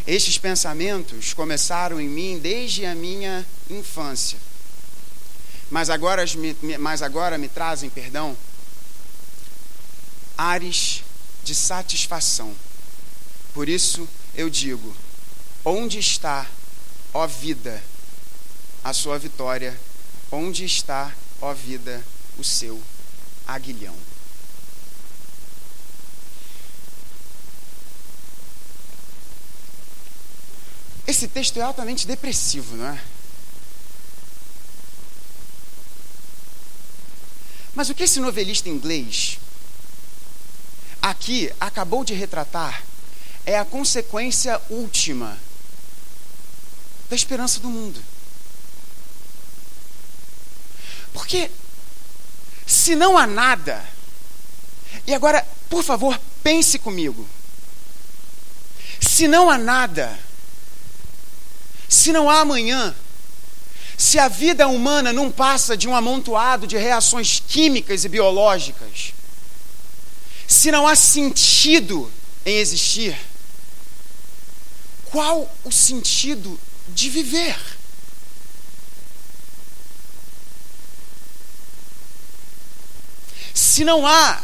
[0.06, 4.38] Estes pensamentos começaram em mim desde a minha infância.
[5.70, 6.24] Mas agora,
[6.78, 8.36] mas agora me trazem, perdão,
[10.36, 11.04] ares
[11.44, 12.54] de satisfação.
[13.52, 14.96] Por isso eu digo:
[15.64, 16.46] onde está,
[17.12, 17.82] ó vida,
[18.82, 19.78] a sua vitória?
[20.32, 22.04] Onde está, ó vida,
[22.40, 22.82] o seu
[23.46, 23.96] aguilhão?
[31.06, 33.04] Esse texto é altamente depressivo, não é?
[37.74, 39.38] Mas o que esse novelista inglês
[41.02, 42.82] aqui acabou de retratar
[43.44, 45.38] é a consequência última
[47.08, 48.02] da esperança do mundo.
[51.12, 51.50] Porque
[52.70, 53.84] se não há nada,
[55.04, 57.28] e agora, por favor, pense comigo.
[59.00, 60.16] Se não há nada,
[61.88, 62.94] se não há amanhã,
[63.98, 69.14] se a vida humana não passa de um amontoado de reações químicas e biológicas,
[70.46, 72.08] se não há sentido
[72.46, 73.18] em existir,
[75.06, 77.79] qual o sentido de viver?
[83.54, 84.40] Se não há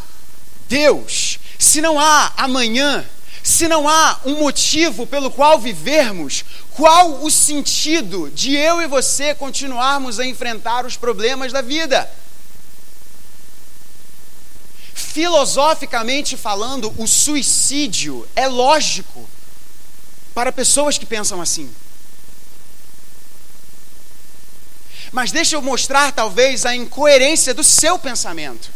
[0.69, 3.05] Deus, se não há amanhã,
[3.42, 9.35] se não há um motivo pelo qual vivermos, qual o sentido de eu e você
[9.35, 12.11] continuarmos a enfrentar os problemas da vida?
[15.16, 19.27] filosoficamente falando, o suicídio é lógico
[20.35, 21.75] para pessoas que pensam assim.
[25.11, 28.71] Mas deixa eu mostrar, talvez, a incoerência do seu pensamento.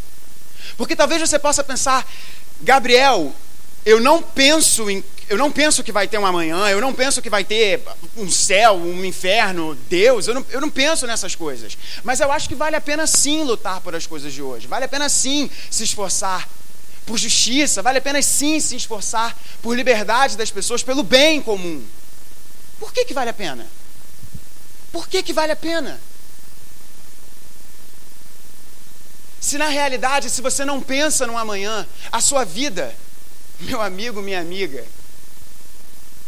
[0.77, 2.07] Porque talvez você possa pensar,
[2.61, 3.33] Gabriel,
[3.85, 7.21] eu não penso em eu não penso que vai ter um amanhã, eu não penso
[7.21, 7.81] que vai ter
[8.17, 11.77] um céu, um inferno, Deus, eu não, eu não penso nessas coisas.
[12.03, 14.83] Mas eu acho que vale a pena sim lutar por as coisas de hoje, vale
[14.83, 16.49] a pena sim se esforçar
[17.05, 21.81] por justiça, vale a pena sim se esforçar por liberdade das pessoas, pelo bem comum.
[22.77, 23.65] Por que, que vale a pena?
[24.91, 26.01] Por que, que vale a pena?
[29.41, 32.95] Se na realidade, se você não pensa no amanhã, a sua vida,
[33.59, 34.85] meu amigo, minha amiga,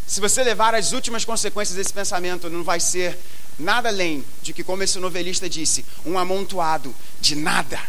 [0.08, 3.18] se você levar as últimas consequências desse pensamento, não vai ser
[3.58, 7.80] nada além de que, como esse novelista disse, um amontoado de nada.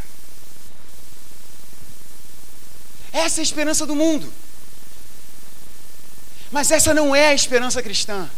[3.10, 4.30] Essa é a esperança do mundo.
[6.52, 8.30] Mas essa não é a esperança cristã.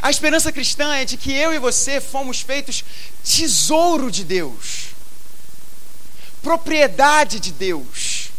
[0.00, 2.84] A esperança cristã é de que eu e você fomos feitos
[3.24, 4.95] tesouro de Deus,
[6.46, 8.30] propriedade de Deus.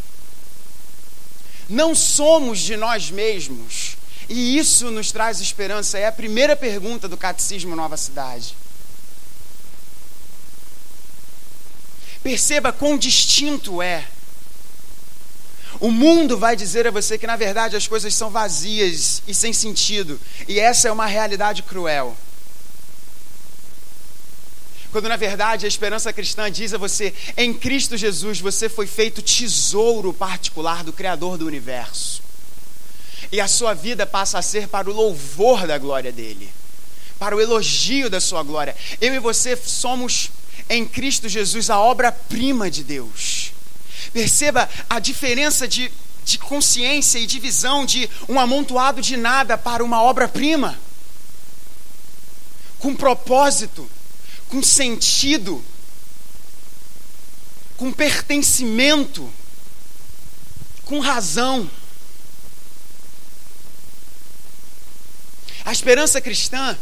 [1.67, 3.97] Não somos de nós mesmos
[4.29, 5.97] e isso nos traz esperança.
[5.97, 8.55] É a primeira pergunta do Catecismo Nova Cidade.
[12.23, 14.07] Perceba quão distinto é.
[15.77, 19.51] O mundo vai dizer a você que, na verdade, as coisas são vazias e sem
[19.51, 20.17] sentido.
[20.47, 22.15] E essa é uma realidade cruel.
[24.91, 29.21] Quando, na verdade, a esperança cristã diz a você: em Cristo Jesus, você foi feito
[29.21, 32.27] tesouro particular do Criador do universo
[33.31, 36.49] e a sua vida passa a ser para o louvor da glória dele,
[37.19, 38.75] para o elogio da sua glória.
[39.01, 40.31] Eu e você somos
[40.69, 43.51] em Cristo Jesus a obra-prima de Deus.
[44.13, 45.91] Perceba a diferença de,
[46.23, 50.77] de consciência e de visão de um amontoado de nada para uma obra-prima,
[52.79, 53.89] com propósito,
[54.49, 55.63] com sentido.
[57.77, 59.31] com pertencimento,
[60.83, 61.69] com razão.
[65.63, 66.75] A esperança cristã,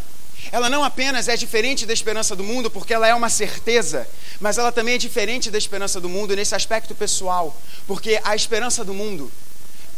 [0.51, 4.07] ela não apenas é diferente da esperança do mundo, porque ela é uma certeza,
[4.39, 8.85] mas ela também é diferente da esperança do mundo nesse aspecto pessoal, porque a esperança
[8.85, 9.29] do mundo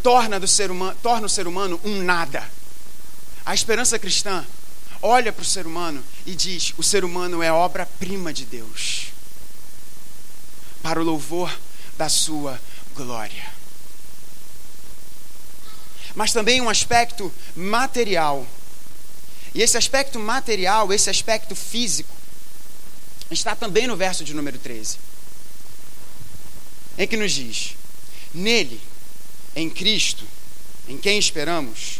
[0.02, 2.50] torna, do ser humano, torna o ser humano um nada.
[3.46, 4.44] A esperança cristã
[5.02, 9.08] olha para o ser humano e diz: o ser humano é obra-prima de Deus,
[10.82, 11.56] para o louvor
[11.98, 12.60] da sua
[12.96, 13.46] glória.
[16.16, 18.46] Mas também um aspecto material
[19.54, 22.16] e esse aspecto material, esse aspecto físico,
[23.32, 24.98] está também no verso de número 13,
[26.98, 27.76] em que nos diz:
[28.34, 28.80] Nele,
[29.56, 30.26] em Cristo,
[30.88, 32.00] em quem esperamos,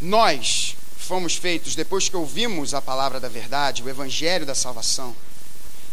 [0.00, 0.75] nós
[1.06, 5.14] fomos feitos, depois que ouvimos a palavra da verdade, o evangelho da salvação,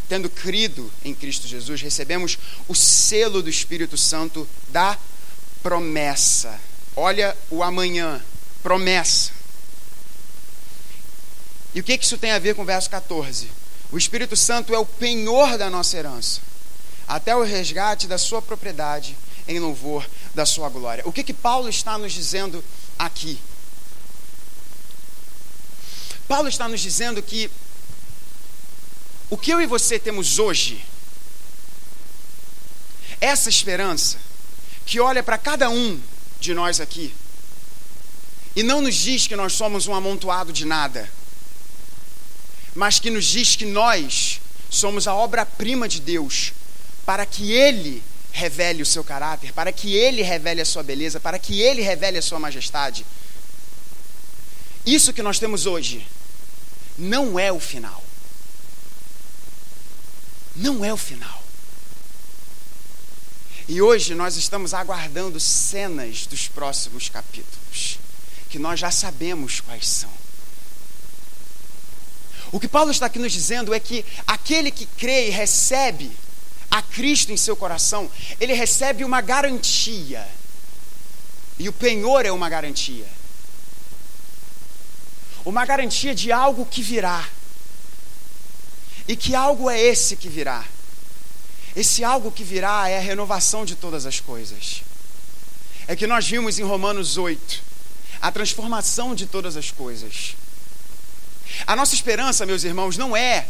[0.09, 2.38] tendo crido em Cristo Jesus, recebemos
[2.68, 4.97] o selo do Espírito Santo da
[5.61, 6.59] promessa.
[6.95, 8.24] Olha o amanhã,
[8.61, 9.32] promessa.
[11.76, 13.49] E o que, isso tem a ver com o verso 14?
[13.91, 16.41] O Espírito Santo é o penhor da nossa herança,
[17.07, 19.16] até o resgate da sua propriedade
[19.47, 21.03] em louvor da sua glória.
[21.05, 22.64] O que, que Paulo está nos dizendo
[22.97, 23.39] aqui?
[26.28, 27.50] Paulo está nos dizendo que
[29.30, 30.84] o que eu e você temos hoje,
[33.20, 34.18] essa esperança,
[34.86, 36.00] que olha para cada um
[36.40, 37.14] de nós aqui,
[38.56, 41.10] e não nos diz que nós somos um amontoado de nada
[42.76, 46.54] mas que nos diz que nós somos a obra-prima de Deus,
[47.06, 48.02] para que Ele
[48.32, 52.18] revele o seu caráter, para que Ele revele a sua beleza, para que Ele revele
[52.18, 53.06] a sua majestade.
[54.86, 56.06] Isso que nós temos hoje
[56.98, 58.04] não é o final.
[60.56, 61.44] Não é o final.
[63.68, 67.98] E hoje nós estamos aguardando cenas dos próximos capítulos,
[68.50, 70.12] que nós já sabemos quais são.
[72.52, 76.12] O que Paulo está aqui nos dizendo é que aquele que crê e recebe
[76.70, 80.28] a Cristo em seu coração, ele recebe uma garantia.
[81.58, 83.08] E o penhor é uma garantia.
[85.46, 87.28] Uma garantia de algo que virá.
[89.08, 90.64] E que algo é esse que virá?
[91.76, 94.84] Esse algo que virá é a renovação de todas as coisas.
[95.88, 97.62] É que nós vimos em Romanos 8
[98.22, 100.36] a transformação de todas as coisas.
[101.68, 103.48] A nossa esperança, meus irmãos, não é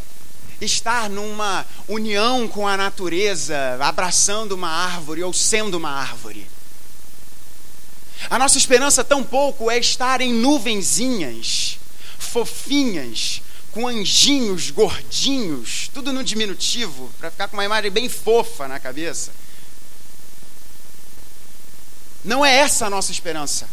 [0.60, 6.48] estar numa união com a natureza, abraçando uma árvore ou sendo uma árvore.
[8.30, 11.78] A nossa esperança tampouco é estar em nuvenzinhas,
[12.24, 18.80] fofinhas, com anjinhos gordinhos, tudo no diminutivo, para ficar com uma imagem bem fofa na
[18.80, 19.32] cabeça.
[22.24, 23.68] Não é essa a nossa esperança.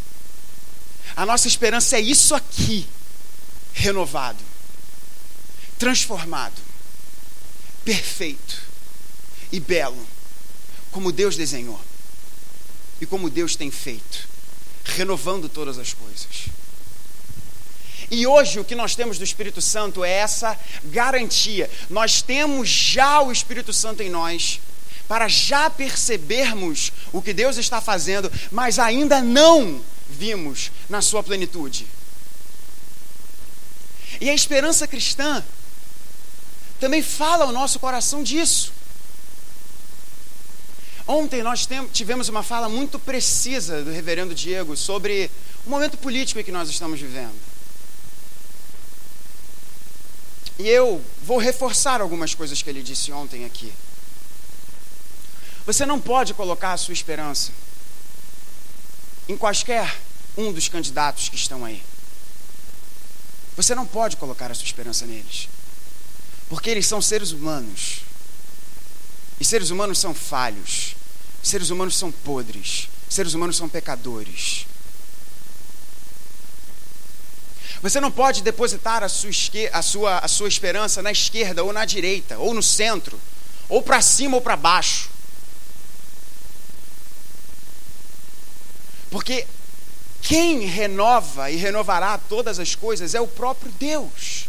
[1.14, 2.86] A nossa esperança é isso aqui
[3.72, 4.42] renovado,
[5.78, 6.60] transformado,
[7.84, 8.62] perfeito
[9.52, 10.06] e belo,
[10.90, 11.80] como Deus desenhou
[13.00, 14.28] e como Deus tem feito,
[14.84, 16.49] renovando todas as coisas.
[18.10, 21.70] E hoje o que nós temos do Espírito Santo é essa garantia.
[21.88, 24.60] Nós temos já o Espírito Santo em nós
[25.06, 31.86] para já percebermos o que Deus está fazendo, mas ainda não vimos na sua plenitude.
[34.20, 35.44] E a esperança cristã
[36.78, 38.72] também fala ao nosso coração disso.
[41.06, 45.28] Ontem nós tivemos uma fala muito precisa do reverendo Diego sobre
[45.66, 47.49] o momento político em que nós estamos vivendo.
[50.60, 53.72] E eu vou reforçar algumas coisas que ele disse ontem aqui.
[55.64, 57.50] Você não pode colocar a sua esperança
[59.26, 59.96] em quaisquer
[60.36, 61.82] um dos candidatos que estão aí.
[63.56, 65.48] Você não pode colocar a sua esperança neles.
[66.50, 68.00] Porque eles são seres humanos.
[69.40, 70.94] E seres humanos são falhos.
[71.42, 72.90] Seres humanos são podres.
[73.08, 74.66] Seres humanos são pecadores.
[77.82, 79.30] Você não pode depositar a sua,
[79.72, 83.18] a sua, a sua esperança na esquerda ou na direita, ou no centro,
[83.68, 85.08] ou para cima ou para baixo.
[89.10, 89.46] Porque
[90.22, 94.48] quem renova e renovará todas as coisas é o próprio Deus.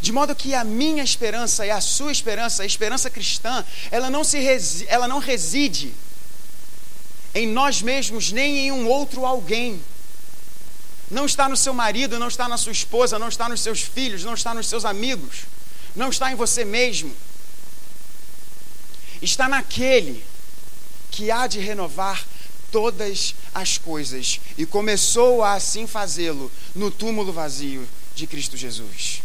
[0.00, 4.22] De modo que a minha esperança e a sua esperança, a esperança cristã, ela não,
[4.22, 5.94] se resi ela não reside
[7.34, 9.82] em nós mesmos nem em um outro alguém.
[11.10, 14.24] Não está no seu marido, não está na sua esposa, não está nos seus filhos,
[14.24, 15.42] não está nos seus amigos,
[15.94, 17.14] não está em você mesmo.
[19.20, 20.24] está naquele
[21.10, 22.24] que há de renovar
[22.70, 29.22] todas as coisas e começou a assim fazê-lo no túmulo vazio de Cristo Jesus.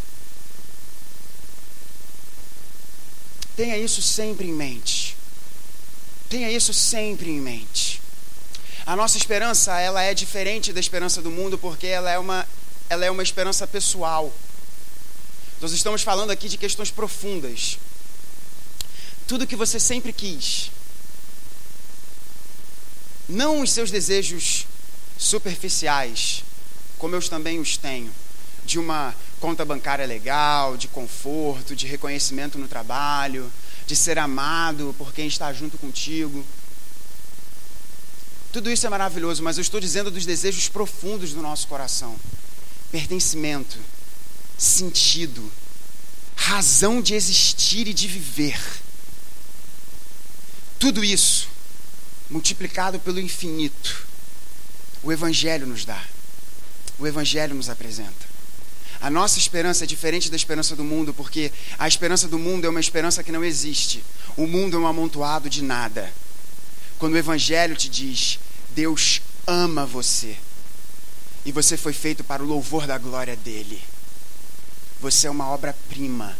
[3.56, 5.18] Tenha isso sempre em mente.
[6.30, 7.99] Tenha isso sempre em mente.
[8.90, 12.48] A nossa esperança, ela é diferente da esperança do mundo porque ela é uma
[12.90, 14.34] ela é uma esperança pessoal.
[15.62, 17.78] Nós estamos falando aqui de questões profundas.
[19.28, 20.72] Tudo que você sempre quis.
[23.28, 24.66] Não os seus desejos
[25.20, 26.44] superficiais,
[26.98, 28.12] como eu também os tenho,
[28.66, 33.52] de uma conta bancária legal, de conforto, de reconhecimento no trabalho,
[33.86, 36.44] de ser amado por quem está junto contigo.
[38.52, 42.20] Tudo isso é maravilhoso, mas eu estou dizendo dos desejos profundos do nosso coração:
[42.92, 43.78] pertencimento,
[44.58, 45.52] sentido,
[46.36, 48.60] razão de existir e de viver.
[50.80, 51.48] Tudo isso
[52.30, 54.08] multiplicado pelo infinito,
[55.02, 56.02] o Evangelho nos dá.
[57.00, 58.30] O Evangelho nos apresenta.
[59.02, 62.70] A nossa esperança é diferente da esperança do mundo, porque a esperança do mundo é
[62.70, 64.04] uma esperança que não existe.
[64.36, 66.12] O mundo é um amontoado de nada.
[67.00, 68.38] Quando o Evangelho te diz,
[68.72, 70.38] Deus ama você,
[71.46, 73.82] e você foi feito para o louvor da glória dele.
[75.00, 76.38] Você é uma obra-prima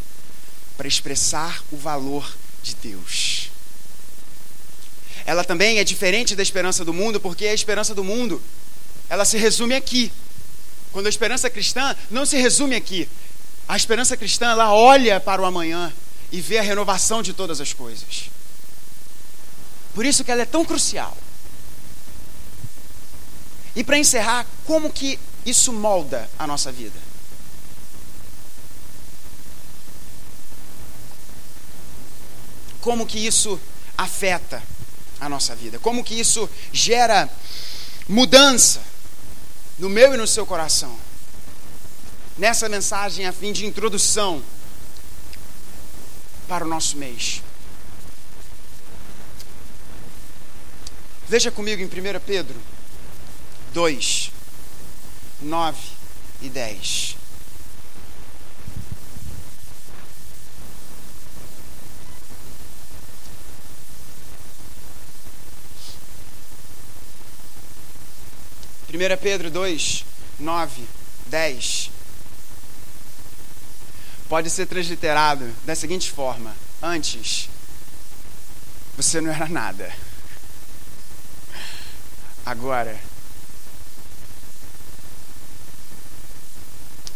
[0.76, 2.30] para expressar o valor
[2.62, 3.50] de Deus.
[5.26, 8.42] Ela também é diferente da esperança do mundo, porque a esperança do mundo,
[9.10, 10.12] ela se resume aqui.
[10.92, 13.08] Quando a esperança cristã não se resume aqui.
[13.68, 15.94] A esperança cristã, ela olha para o amanhã
[16.32, 18.30] e vê a renovação de todas as coisas.
[19.94, 21.18] Por isso que ela é tão crucial.
[23.76, 27.00] E para encerrar, como que isso molda a nossa vida?
[32.82, 33.60] Como que isso
[33.98, 34.64] afeta
[35.20, 35.80] a nossa vida?
[35.80, 37.30] Como que isso gera
[38.08, 38.82] mudança
[39.78, 40.98] no meu e no seu coração?
[42.38, 44.42] Nessa mensagem a fim de introdução
[46.48, 47.44] para o nosso mês.
[51.30, 51.90] Veja comigo em 1
[52.26, 52.60] Pedro
[53.72, 54.32] 2,
[55.44, 55.78] 9
[56.42, 57.16] e 10.
[68.88, 70.04] Primeira Pedro 2,
[70.40, 70.84] 9,
[71.28, 71.92] 10
[74.28, 77.48] pode ser transliterado da seguinte forma: Antes,
[78.98, 80.09] você não era nada.
[82.50, 83.00] Agora,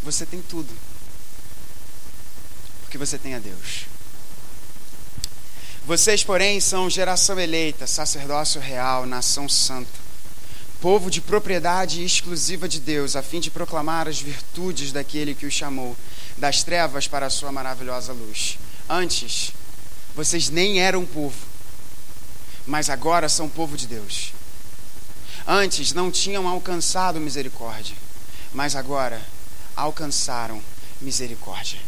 [0.03, 0.71] você tem tudo.
[2.83, 3.85] Porque você tem a Deus.
[5.87, 9.89] Vocês, porém, são geração eleita, sacerdócio real, nação santa,
[10.79, 15.53] povo de propriedade exclusiva de Deus, a fim de proclamar as virtudes daquele que os
[15.55, 15.97] chamou
[16.37, 18.59] das trevas para a sua maravilhosa luz.
[18.87, 19.51] Antes,
[20.15, 21.43] vocês nem eram povo,
[22.67, 24.31] mas agora são povo de Deus.
[25.47, 27.95] Antes não tinham alcançado misericórdia,
[28.53, 29.21] mas agora
[29.75, 30.61] alcançaram
[31.01, 31.79] misericórdia.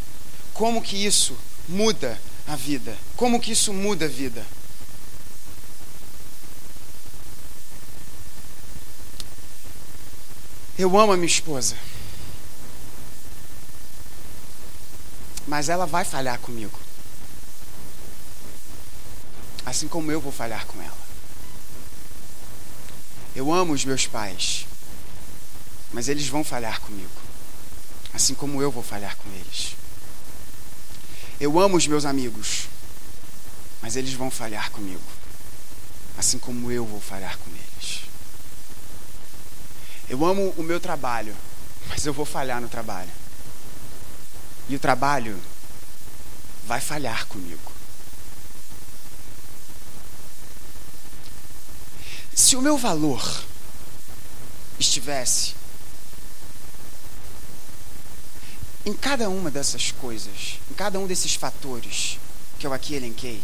[0.53, 1.37] Como que isso
[1.67, 2.97] muda a vida?
[3.15, 4.45] Como que isso muda a vida?
[10.77, 11.77] Eu amo a minha esposa.
[15.47, 16.77] Mas ela vai falhar comigo.
[19.65, 21.04] Assim como eu vou falhar com ela.
[23.35, 24.65] Eu amo os meus pais.
[25.91, 27.25] Mas eles vão falhar comigo
[28.15, 29.75] assim como eu vou falhar com eles.
[31.39, 32.67] Eu amo os meus amigos,
[33.81, 35.03] mas eles vão falhar comigo,
[36.17, 38.03] assim como eu vou falhar com eles.
[40.07, 41.35] Eu amo o meu trabalho,
[41.89, 43.11] mas eu vou falhar no trabalho.
[44.69, 45.37] E o trabalho
[46.65, 47.74] vai falhar comigo.
[52.35, 53.43] Se o meu valor
[54.77, 55.55] estivesse
[58.85, 62.19] Em cada uma dessas coisas, em cada um desses fatores
[62.59, 63.41] que eu aqui elenquei,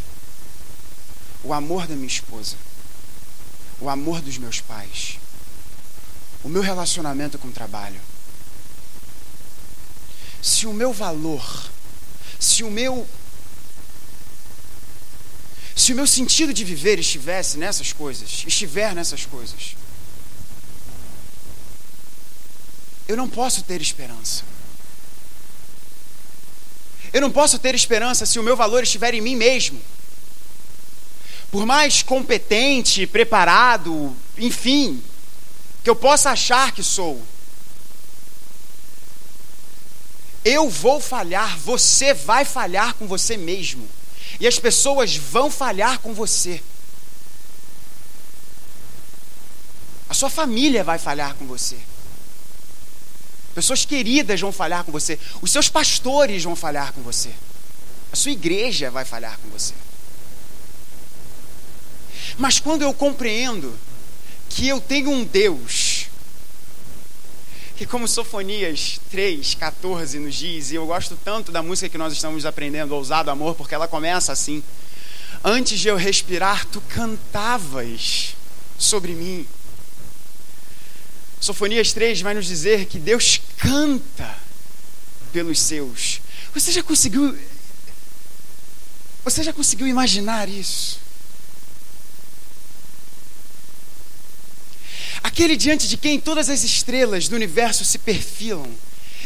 [1.44, 2.56] o amor da minha esposa,
[3.80, 5.18] o amor dos meus pais,
[6.44, 8.00] o meu relacionamento com o trabalho,
[10.44, 11.72] se o meu valor,
[12.40, 13.08] se o meu
[15.76, 19.76] se o meu sentido de viver estivesse nessas coisas, estiver nessas coisas,
[23.08, 24.44] eu não posso ter esperança.
[27.14, 29.82] Eu não posso ter esperança se o meu valor estiver em mim mesmo.
[31.52, 35.04] Por mais competente, preparado, enfim,
[35.84, 37.22] que eu possa achar que sou,
[40.46, 43.88] eu vou falhar, você vai falhar com você mesmo.
[44.42, 46.64] E as pessoas vão falhar com você.
[50.10, 51.78] A sua família vai falhar com você.
[53.54, 55.20] Pessoas queridas vão falhar com você.
[55.44, 57.30] Os seus pastores vão falhar com você.
[58.12, 59.76] A sua igreja vai falhar com você.
[62.36, 63.78] Mas quando eu compreendo
[64.50, 65.91] que eu tenho um Deus,
[67.82, 72.14] que como Sofonias 3, 14 nos diz, e eu gosto tanto da música que nós
[72.14, 74.62] estamos aprendendo, Ousado Amor, porque ela começa assim:
[75.44, 78.36] Antes de eu respirar, tu cantavas
[78.78, 79.48] sobre mim.
[81.40, 84.38] Sofonias 3 vai nos dizer que Deus canta
[85.34, 86.22] pelos seus.
[86.54, 87.36] Você já conseguiu
[89.24, 91.00] Você já conseguiu imaginar isso?
[95.24, 98.70] Aquele diante de quem todas as estrelas do universo se perfilam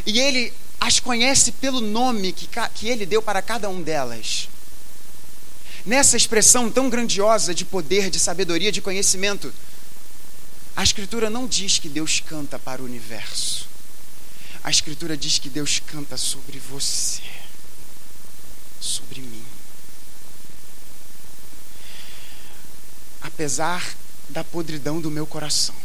[0.05, 4.49] e ele as conhece pelo nome que, que ele deu para cada um delas.
[5.85, 9.53] Nessa expressão tão grandiosa de poder, de sabedoria, de conhecimento,
[10.75, 13.67] a Escritura não diz que Deus canta para o universo.
[14.63, 17.21] A Escritura diz que Deus canta sobre você,
[18.81, 19.45] sobre mim.
[23.21, 23.95] Apesar
[24.29, 25.75] da podridão do meu coração,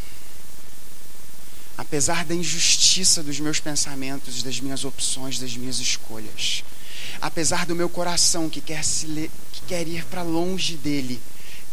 [1.77, 6.65] apesar da injustiça dos meus pensamentos, das minhas opções, das minhas escolhas,
[7.21, 11.21] apesar do meu coração que quer, se que quer ir para longe dele,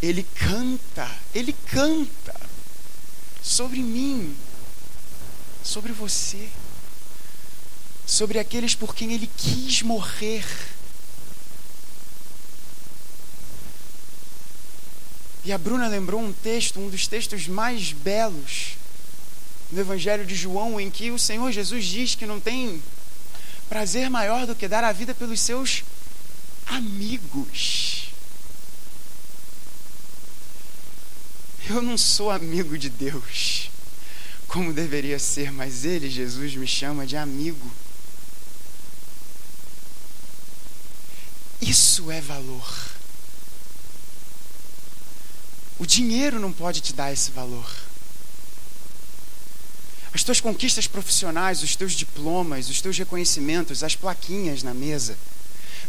[0.01, 2.35] ele canta, ele canta
[3.41, 4.35] sobre mim,
[5.63, 6.49] sobre você,
[8.05, 10.45] sobre aqueles por quem ele quis morrer.
[15.47, 18.75] E a Bruna lembrou um texto, um dos textos mais belos
[19.71, 22.83] no Evangelho de João, em que o Senhor Jesus diz que não tem
[23.69, 25.85] prazer maior do que dar a vida pelos seus
[26.65, 28.09] amigos.
[31.69, 33.69] Eu não sou amigo de Deus
[34.49, 37.71] como deveria ser, mas Ele, Jesus, me chama de amigo.
[41.61, 42.96] Isso é valor.
[45.79, 47.69] O dinheiro não pode te dar esse valor.
[50.13, 55.17] As tuas conquistas profissionais, os teus diplomas, os teus reconhecimentos, as plaquinhas na mesa,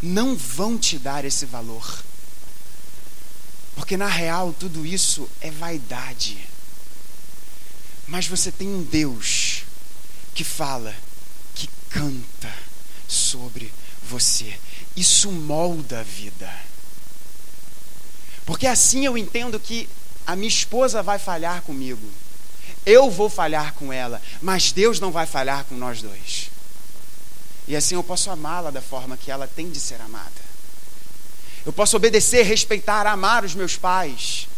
[0.03, 2.05] não vão te dar esse valor.
[3.75, 6.47] Porque na real tudo isso é vaidade.
[8.07, 9.63] Mas você tem um Deus
[10.35, 10.95] que fala,
[11.55, 12.53] que canta
[13.07, 13.73] sobre
[14.03, 14.59] você.
[14.97, 16.68] Isso molda a vida.
[18.49, 19.87] Porque assim eu entendo que
[20.27, 22.11] a minha esposa vai falhar comigo.
[22.87, 26.49] Eu vou falhar com ela, mas Deus não vai falhar com nós dois.
[27.67, 30.41] E assim eu posso amá-la da forma que ela tem de ser amada.
[31.67, 34.49] Eu posso obedecer, respeitar, amar os meus pais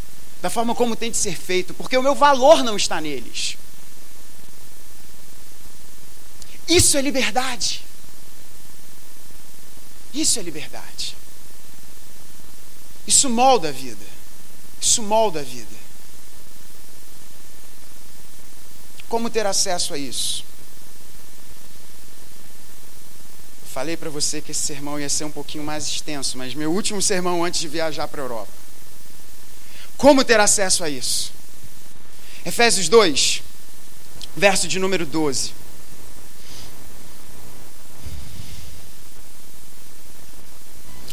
[0.40, 3.56] da forma como tem de ser feito, porque o meu valor não está neles.
[6.68, 7.84] Isso é liberdade.
[10.14, 11.16] Isso é liberdade.
[13.06, 14.04] Isso molda a vida.
[14.80, 15.76] Isso molda a vida.
[19.08, 20.44] Como ter acesso a isso?
[23.72, 27.00] Falei para você que esse sermão ia ser um pouquinho mais extenso, mas meu último
[27.00, 28.52] sermão antes de viajar para a Europa.
[29.96, 31.32] Como ter acesso a isso?
[32.44, 33.42] Efésios 2,
[34.36, 35.52] verso de número 12.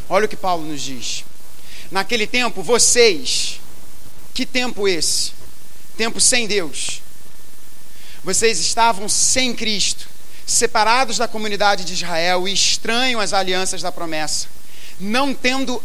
[0.09, 1.25] Olha o que Paulo nos diz.
[1.89, 3.59] Naquele tempo, vocês,
[4.33, 5.31] que tempo esse?
[5.95, 7.01] Tempo sem Deus.
[8.23, 10.07] Vocês estavam sem Cristo
[10.45, 14.47] separados da comunidade de Israel e estranhos às alianças da promessa,
[14.97, 15.83] não tendo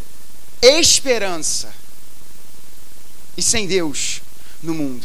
[0.63, 1.75] esperança
[3.37, 4.23] e sem Deus
[4.63, 5.05] no mundo.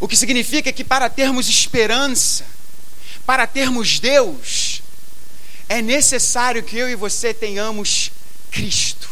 [0.00, 2.44] O que significa que para termos esperança,
[3.24, 4.82] para termos Deus,
[5.68, 8.10] é necessário que eu e você tenhamos
[8.54, 9.08] Cristo.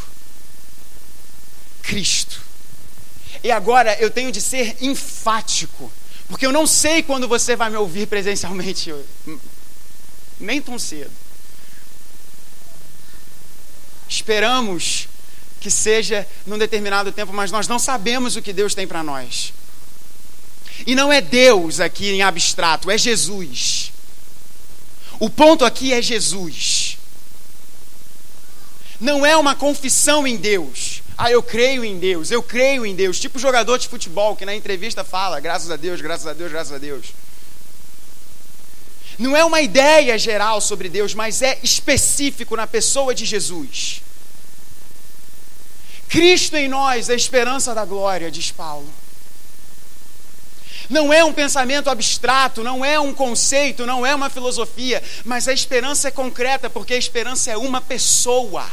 [1.82, 2.40] Cristo.
[3.42, 5.90] E agora eu tenho de ser enfático
[6.32, 8.90] porque eu não sei quando você vai me ouvir presencialmente,
[10.40, 11.10] nem tão cedo.
[14.08, 15.08] Esperamos
[15.60, 19.52] que seja num determinado tempo, mas nós não sabemos o que Deus tem para nós.
[20.86, 23.92] E não é Deus aqui em abstrato, é Jesus.
[25.20, 26.96] O ponto aqui é Jesus.
[29.02, 31.02] Não é uma confissão em Deus.
[31.18, 33.18] Ah, eu creio em Deus, eu creio em Deus.
[33.18, 36.72] Tipo jogador de futebol que na entrevista fala, graças a Deus, graças a Deus, graças
[36.72, 37.06] a Deus.
[39.18, 44.02] Não é uma ideia geral sobre Deus, mas é específico na pessoa de Jesus.
[46.08, 48.88] Cristo em nós, a esperança da glória, diz Paulo.
[50.88, 55.52] Não é um pensamento abstrato, não é um conceito, não é uma filosofia, mas a
[55.52, 58.64] esperança é concreta, porque a esperança é uma pessoa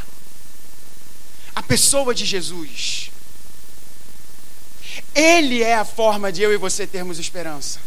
[1.60, 3.12] a pessoa de Jesus.
[5.14, 7.82] Ele é a forma de eu e você termos esperança.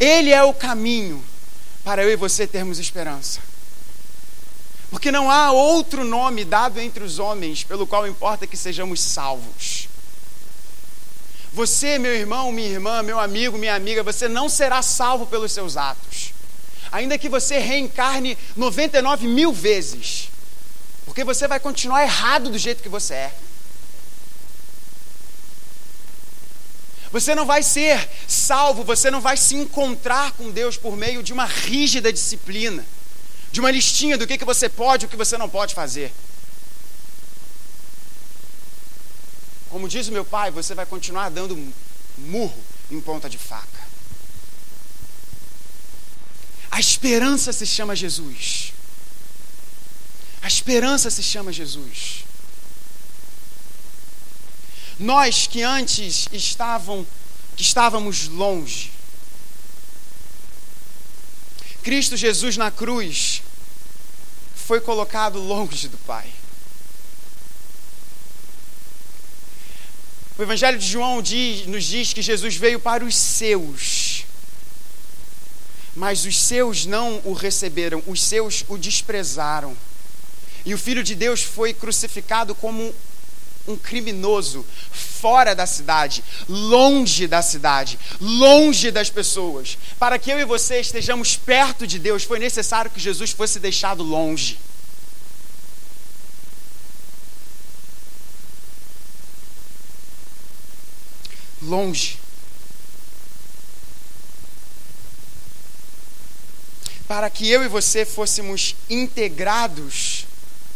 [0.00, 1.24] Ele é o caminho
[1.84, 3.38] para eu e você termos esperança.
[4.90, 9.88] Porque não há outro nome dado entre os homens pelo qual importa que sejamos salvos.
[11.52, 15.76] Você, meu irmão, minha irmã, meu amigo, minha amiga, você não será salvo pelos seus
[15.76, 16.34] atos.
[16.90, 20.33] Ainda que você reencarne 99 mil vezes,
[21.04, 23.34] porque você vai continuar errado do jeito que você é.
[27.12, 31.32] Você não vai ser salvo, você não vai se encontrar com Deus por meio de
[31.32, 32.84] uma rígida disciplina,
[33.52, 36.12] de uma listinha do que, que você pode e o que você não pode fazer.
[39.70, 41.72] Como diz o meu pai, você vai continuar dando
[42.18, 43.84] murro em ponta de faca.
[46.70, 48.72] A esperança se chama Jesus.
[50.44, 52.26] A esperança se chama Jesus.
[54.98, 57.06] Nós que antes estavam,
[57.56, 58.92] que estávamos longe.
[61.82, 63.40] Cristo Jesus na cruz
[64.54, 66.30] foi colocado longe do Pai.
[70.36, 74.26] O Evangelho de João diz, nos diz que Jesus veio para os seus,
[75.96, 79.74] mas os seus não o receberam, os seus o desprezaram.
[80.64, 82.94] E o Filho de Deus foi crucificado como
[83.66, 89.78] um criminoso fora da cidade, longe da cidade, longe das pessoas.
[89.98, 94.02] Para que eu e você estejamos perto de Deus, foi necessário que Jesus fosse deixado
[94.02, 94.58] longe.
[101.62, 102.18] Longe.
[107.08, 110.13] Para que eu e você fôssemos integrados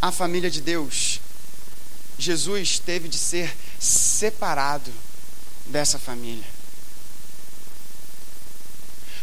[0.00, 1.20] a família de Deus,
[2.18, 4.92] Jesus teve de ser separado
[5.66, 6.44] dessa família.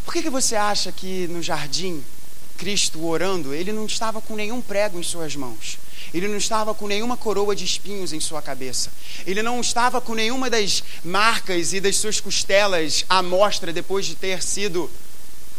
[0.03, 2.03] Por que, que você acha que no jardim,
[2.57, 5.77] Cristo orando, ele não estava com nenhum prego em suas mãos?
[6.13, 8.91] Ele não estava com nenhuma coroa de espinhos em sua cabeça.
[9.25, 14.15] Ele não estava com nenhuma das marcas e das suas costelas à mostra depois de
[14.15, 14.89] ter sido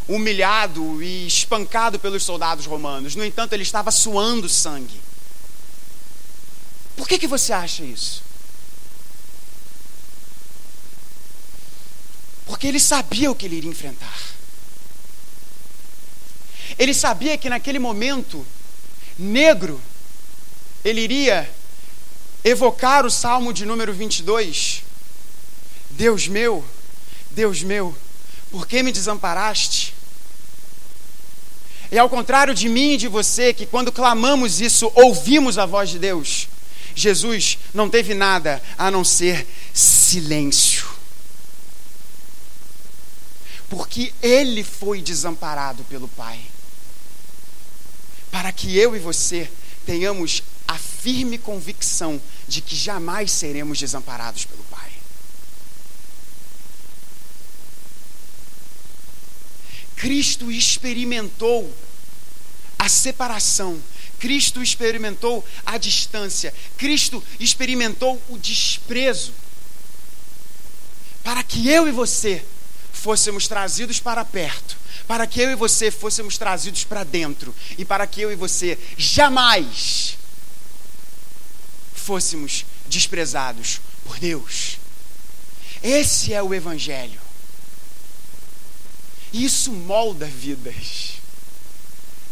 [0.08, 3.16] humilhado e espancado pelos soldados romanos.
[3.16, 5.00] No entanto, ele estava suando sangue.
[6.96, 8.22] Por que, que você acha isso?
[12.46, 14.18] Porque ele sabia o que ele iria enfrentar.
[16.78, 18.46] Ele sabia que naquele momento
[19.18, 19.80] negro,
[20.84, 21.50] ele iria
[22.44, 24.84] evocar o salmo de número 22.
[25.90, 26.64] Deus meu,
[27.30, 27.96] Deus meu,
[28.50, 29.95] por que me desamparaste?
[31.90, 35.90] E ao contrário de mim e de você, que quando clamamos isso, ouvimos a voz
[35.90, 36.48] de Deus,
[36.94, 40.86] Jesus não teve nada a não ser silêncio.
[43.68, 46.40] Porque ele foi desamparado pelo Pai.
[48.30, 49.50] Para que eu e você
[49.84, 54.90] tenhamos a firme convicção de que jamais seremos desamparados pelo Pai.
[59.96, 61.74] Cristo experimentou
[62.78, 63.82] a separação
[64.18, 69.32] Cristo experimentou a distância, Cristo experimentou o desprezo,
[71.22, 72.44] para que eu e você
[72.92, 74.76] fôssemos trazidos para perto,
[75.06, 78.78] para que eu e você fôssemos trazidos para dentro, e para que eu e você
[78.96, 80.16] jamais
[81.94, 84.78] fôssemos desprezados por Deus.
[85.82, 87.25] Esse é o Evangelho.
[89.32, 91.14] Isso molda vidas.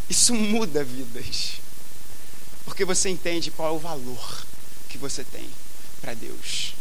[0.09, 1.61] Isso muda vidas.
[2.65, 4.45] Porque você entende qual é o valor
[4.89, 5.49] que você tem
[6.01, 6.75] para Deus.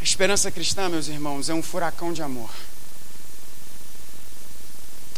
[0.00, 2.50] A esperança cristã, meus irmãos, é um furacão de amor.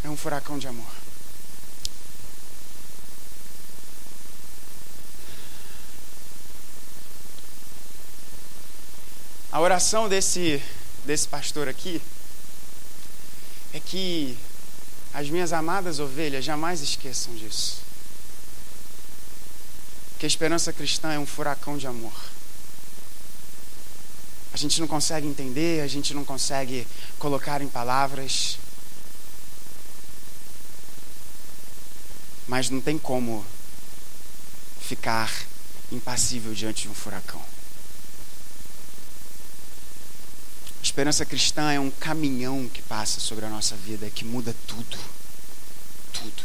[0.03, 1.08] É um furacão de amor.
[9.51, 10.61] A oração desse,
[11.05, 12.01] desse pastor aqui
[13.73, 14.37] é que
[15.13, 17.81] As minhas amadas ovelhas jamais esqueçam disso.
[20.19, 22.13] Que a esperança cristã é um furacão de amor.
[24.53, 26.87] A gente não consegue entender, a gente não consegue
[27.17, 28.57] colocar em palavras.
[32.47, 33.45] Mas não tem como
[34.79, 35.31] ficar
[35.91, 37.43] impassível diante de um furacão.
[40.89, 44.97] Esperança cristã é um caminhão que passa sobre a nossa vida, que muda tudo.
[46.11, 46.43] Tudo.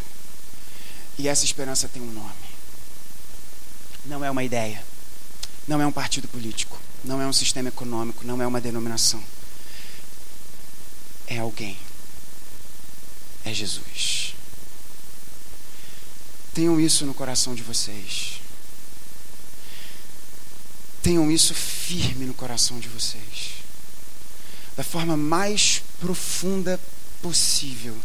[1.16, 2.34] E essa esperança tem um nome.
[4.04, 4.84] Não é uma ideia.
[5.66, 6.78] Não é um partido político.
[7.02, 8.26] Não é um sistema econômico.
[8.26, 9.24] Não é uma denominação.
[11.26, 11.78] É alguém.
[13.46, 14.34] É Jesus.
[16.52, 18.42] Tenham isso no coração de vocês.
[21.02, 23.63] Tenham isso firme no coração de vocês
[24.76, 26.80] da forma mais profunda
[27.22, 27.96] possível,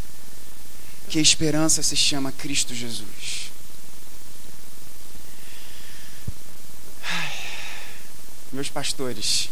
[1.09, 3.49] que a esperança se chama Cristo Jesus.
[8.51, 9.49] Meus pastores,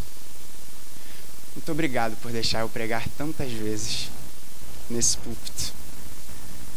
[1.56, 4.10] muito obrigado por deixar eu pregar tantas vezes
[4.90, 5.74] nesse púlpito,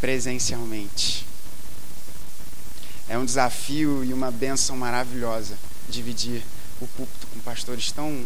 [0.00, 1.26] presencialmente.
[3.08, 6.42] É um desafio e uma bênção maravilhosa dividir
[6.80, 8.24] o púlpito com pastores tão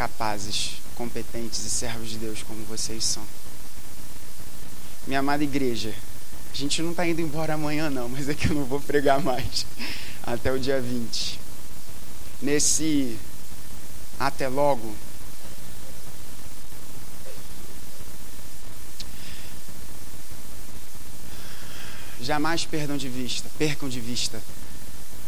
[0.00, 3.22] capazes, competentes e servos de Deus como vocês são.
[5.06, 5.94] Minha amada igreja,
[6.50, 9.22] a gente não está indo embora amanhã, não, mas é que eu não vou pregar
[9.22, 9.66] mais
[10.24, 11.38] até o dia 20.
[12.40, 13.18] Nesse
[14.18, 14.94] até logo,
[22.22, 24.42] jamais perdam de vista, percam de vista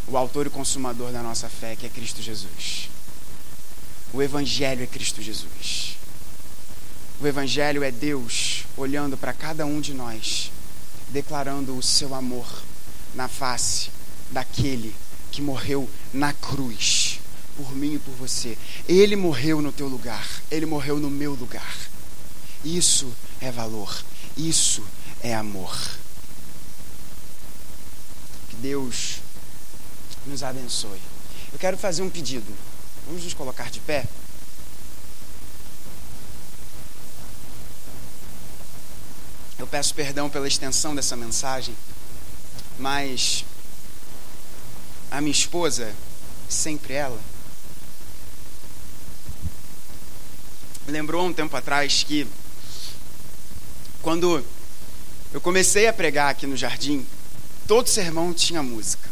[0.08, 2.88] o autor e consumador da nossa fé, que é Cristo Jesus.
[4.12, 5.96] O Evangelho é Cristo Jesus.
[7.20, 10.50] O Evangelho é Deus olhando para cada um de nós,
[11.08, 12.46] declarando o seu amor
[13.14, 13.90] na face
[14.30, 14.94] daquele
[15.30, 17.20] que morreu na cruz
[17.56, 18.58] por mim e por você.
[18.88, 21.76] Ele morreu no teu lugar, ele morreu no meu lugar.
[22.64, 24.04] Isso é valor,
[24.36, 24.84] isso
[25.22, 25.74] é amor.
[28.50, 29.20] Que Deus
[30.26, 31.00] nos abençoe.
[31.52, 32.52] Eu quero fazer um pedido.
[33.06, 34.06] Vamos nos colocar de pé?
[39.58, 41.76] Eu peço perdão pela extensão dessa mensagem,
[42.78, 43.44] mas
[45.10, 45.94] a minha esposa,
[46.48, 47.20] sempre ela,
[50.86, 52.26] lembrou um tempo atrás que
[54.02, 54.44] quando
[55.32, 57.06] eu comecei a pregar aqui no jardim,
[57.68, 59.08] todo sermão tinha música.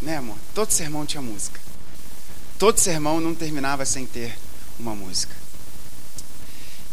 [0.00, 0.36] Né, amor?
[0.54, 1.67] Todo sermão tinha música.
[2.58, 4.36] Todo sermão não terminava sem ter
[4.80, 5.32] uma música.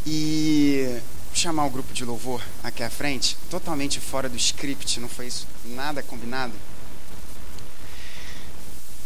[0.05, 1.01] E
[1.33, 5.47] chamar o grupo de louvor aqui à frente, totalmente fora do script, não foi isso,
[5.65, 6.53] nada combinado.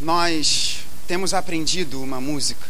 [0.01, 2.68] Nós temos aprendido uma música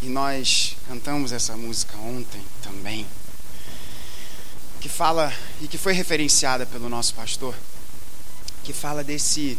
[0.00, 3.04] e nós cantamos essa música ontem também,
[4.80, 7.56] que fala e que foi referenciada pelo nosso pastor,
[8.62, 9.58] que fala desse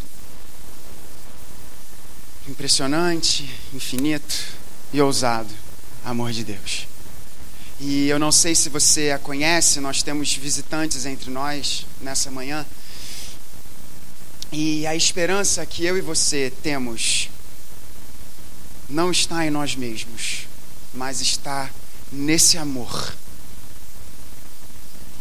[2.47, 4.35] impressionante, infinito
[4.91, 5.53] e ousado
[6.03, 6.87] amor de Deus.
[7.79, 12.65] E eu não sei se você a conhece, nós temos visitantes entre nós nessa manhã.
[14.51, 17.29] E a esperança que eu e você temos
[18.89, 20.47] não está em nós mesmos,
[20.93, 21.69] mas está
[22.11, 23.15] nesse amor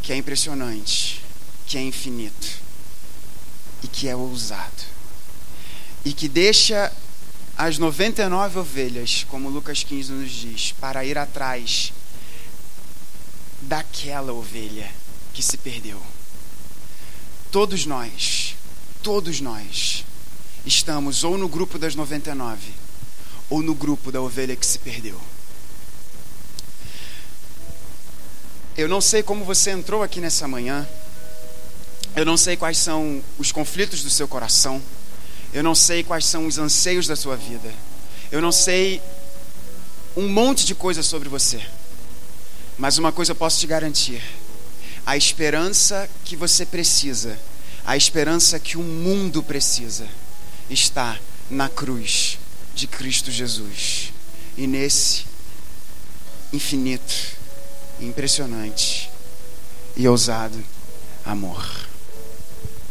[0.02, 1.22] que é impressionante,
[1.66, 2.48] que é infinito
[3.82, 4.92] e que é ousado.
[6.04, 6.92] E que deixa
[7.64, 11.92] as 99 ovelhas, como Lucas 15 nos diz, para ir atrás
[13.60, 14.90] daquela ovelha
[15.32, 16.02] que se perdeu.
[17.52, 18.56] Todos nós,
[19.00, 20.04] todos nós,
[20.66, 22.72] estamos ou no grupo das 99
[23.48, 25.20] ou no grupo da ovelha que se perdeu.
[28.76, 30.84] Eu não sei como você entrou aqui nessa manhã,
[32.16, 34.82] eu não sei quais são os conflitos do seu coração.
[35.52, 37.72] Eu não sei quais são os anseios da sua vida.
[38.30, 39.02] Eu não sei
[40.16, 41.60] um monte de coisas sobre você.
[42.78, 44.22] Mas uma coisa eu posso te garantir:
[45.04, 47.38] a esperança que você precisa,
[47.84, 50.06] a esperança que o mundo precisa,
[50.70, 51.18] está
[51.50, 52.38] na cruz
[52.74, 54.12] de Cristo Jesus.
[54.56, 55.26] E nesse
[56.52, 57.36] infinito,
[58.00, 59.10] impressionante
[59.96, 60.62] e ousado
[61.24, 61.91] amor.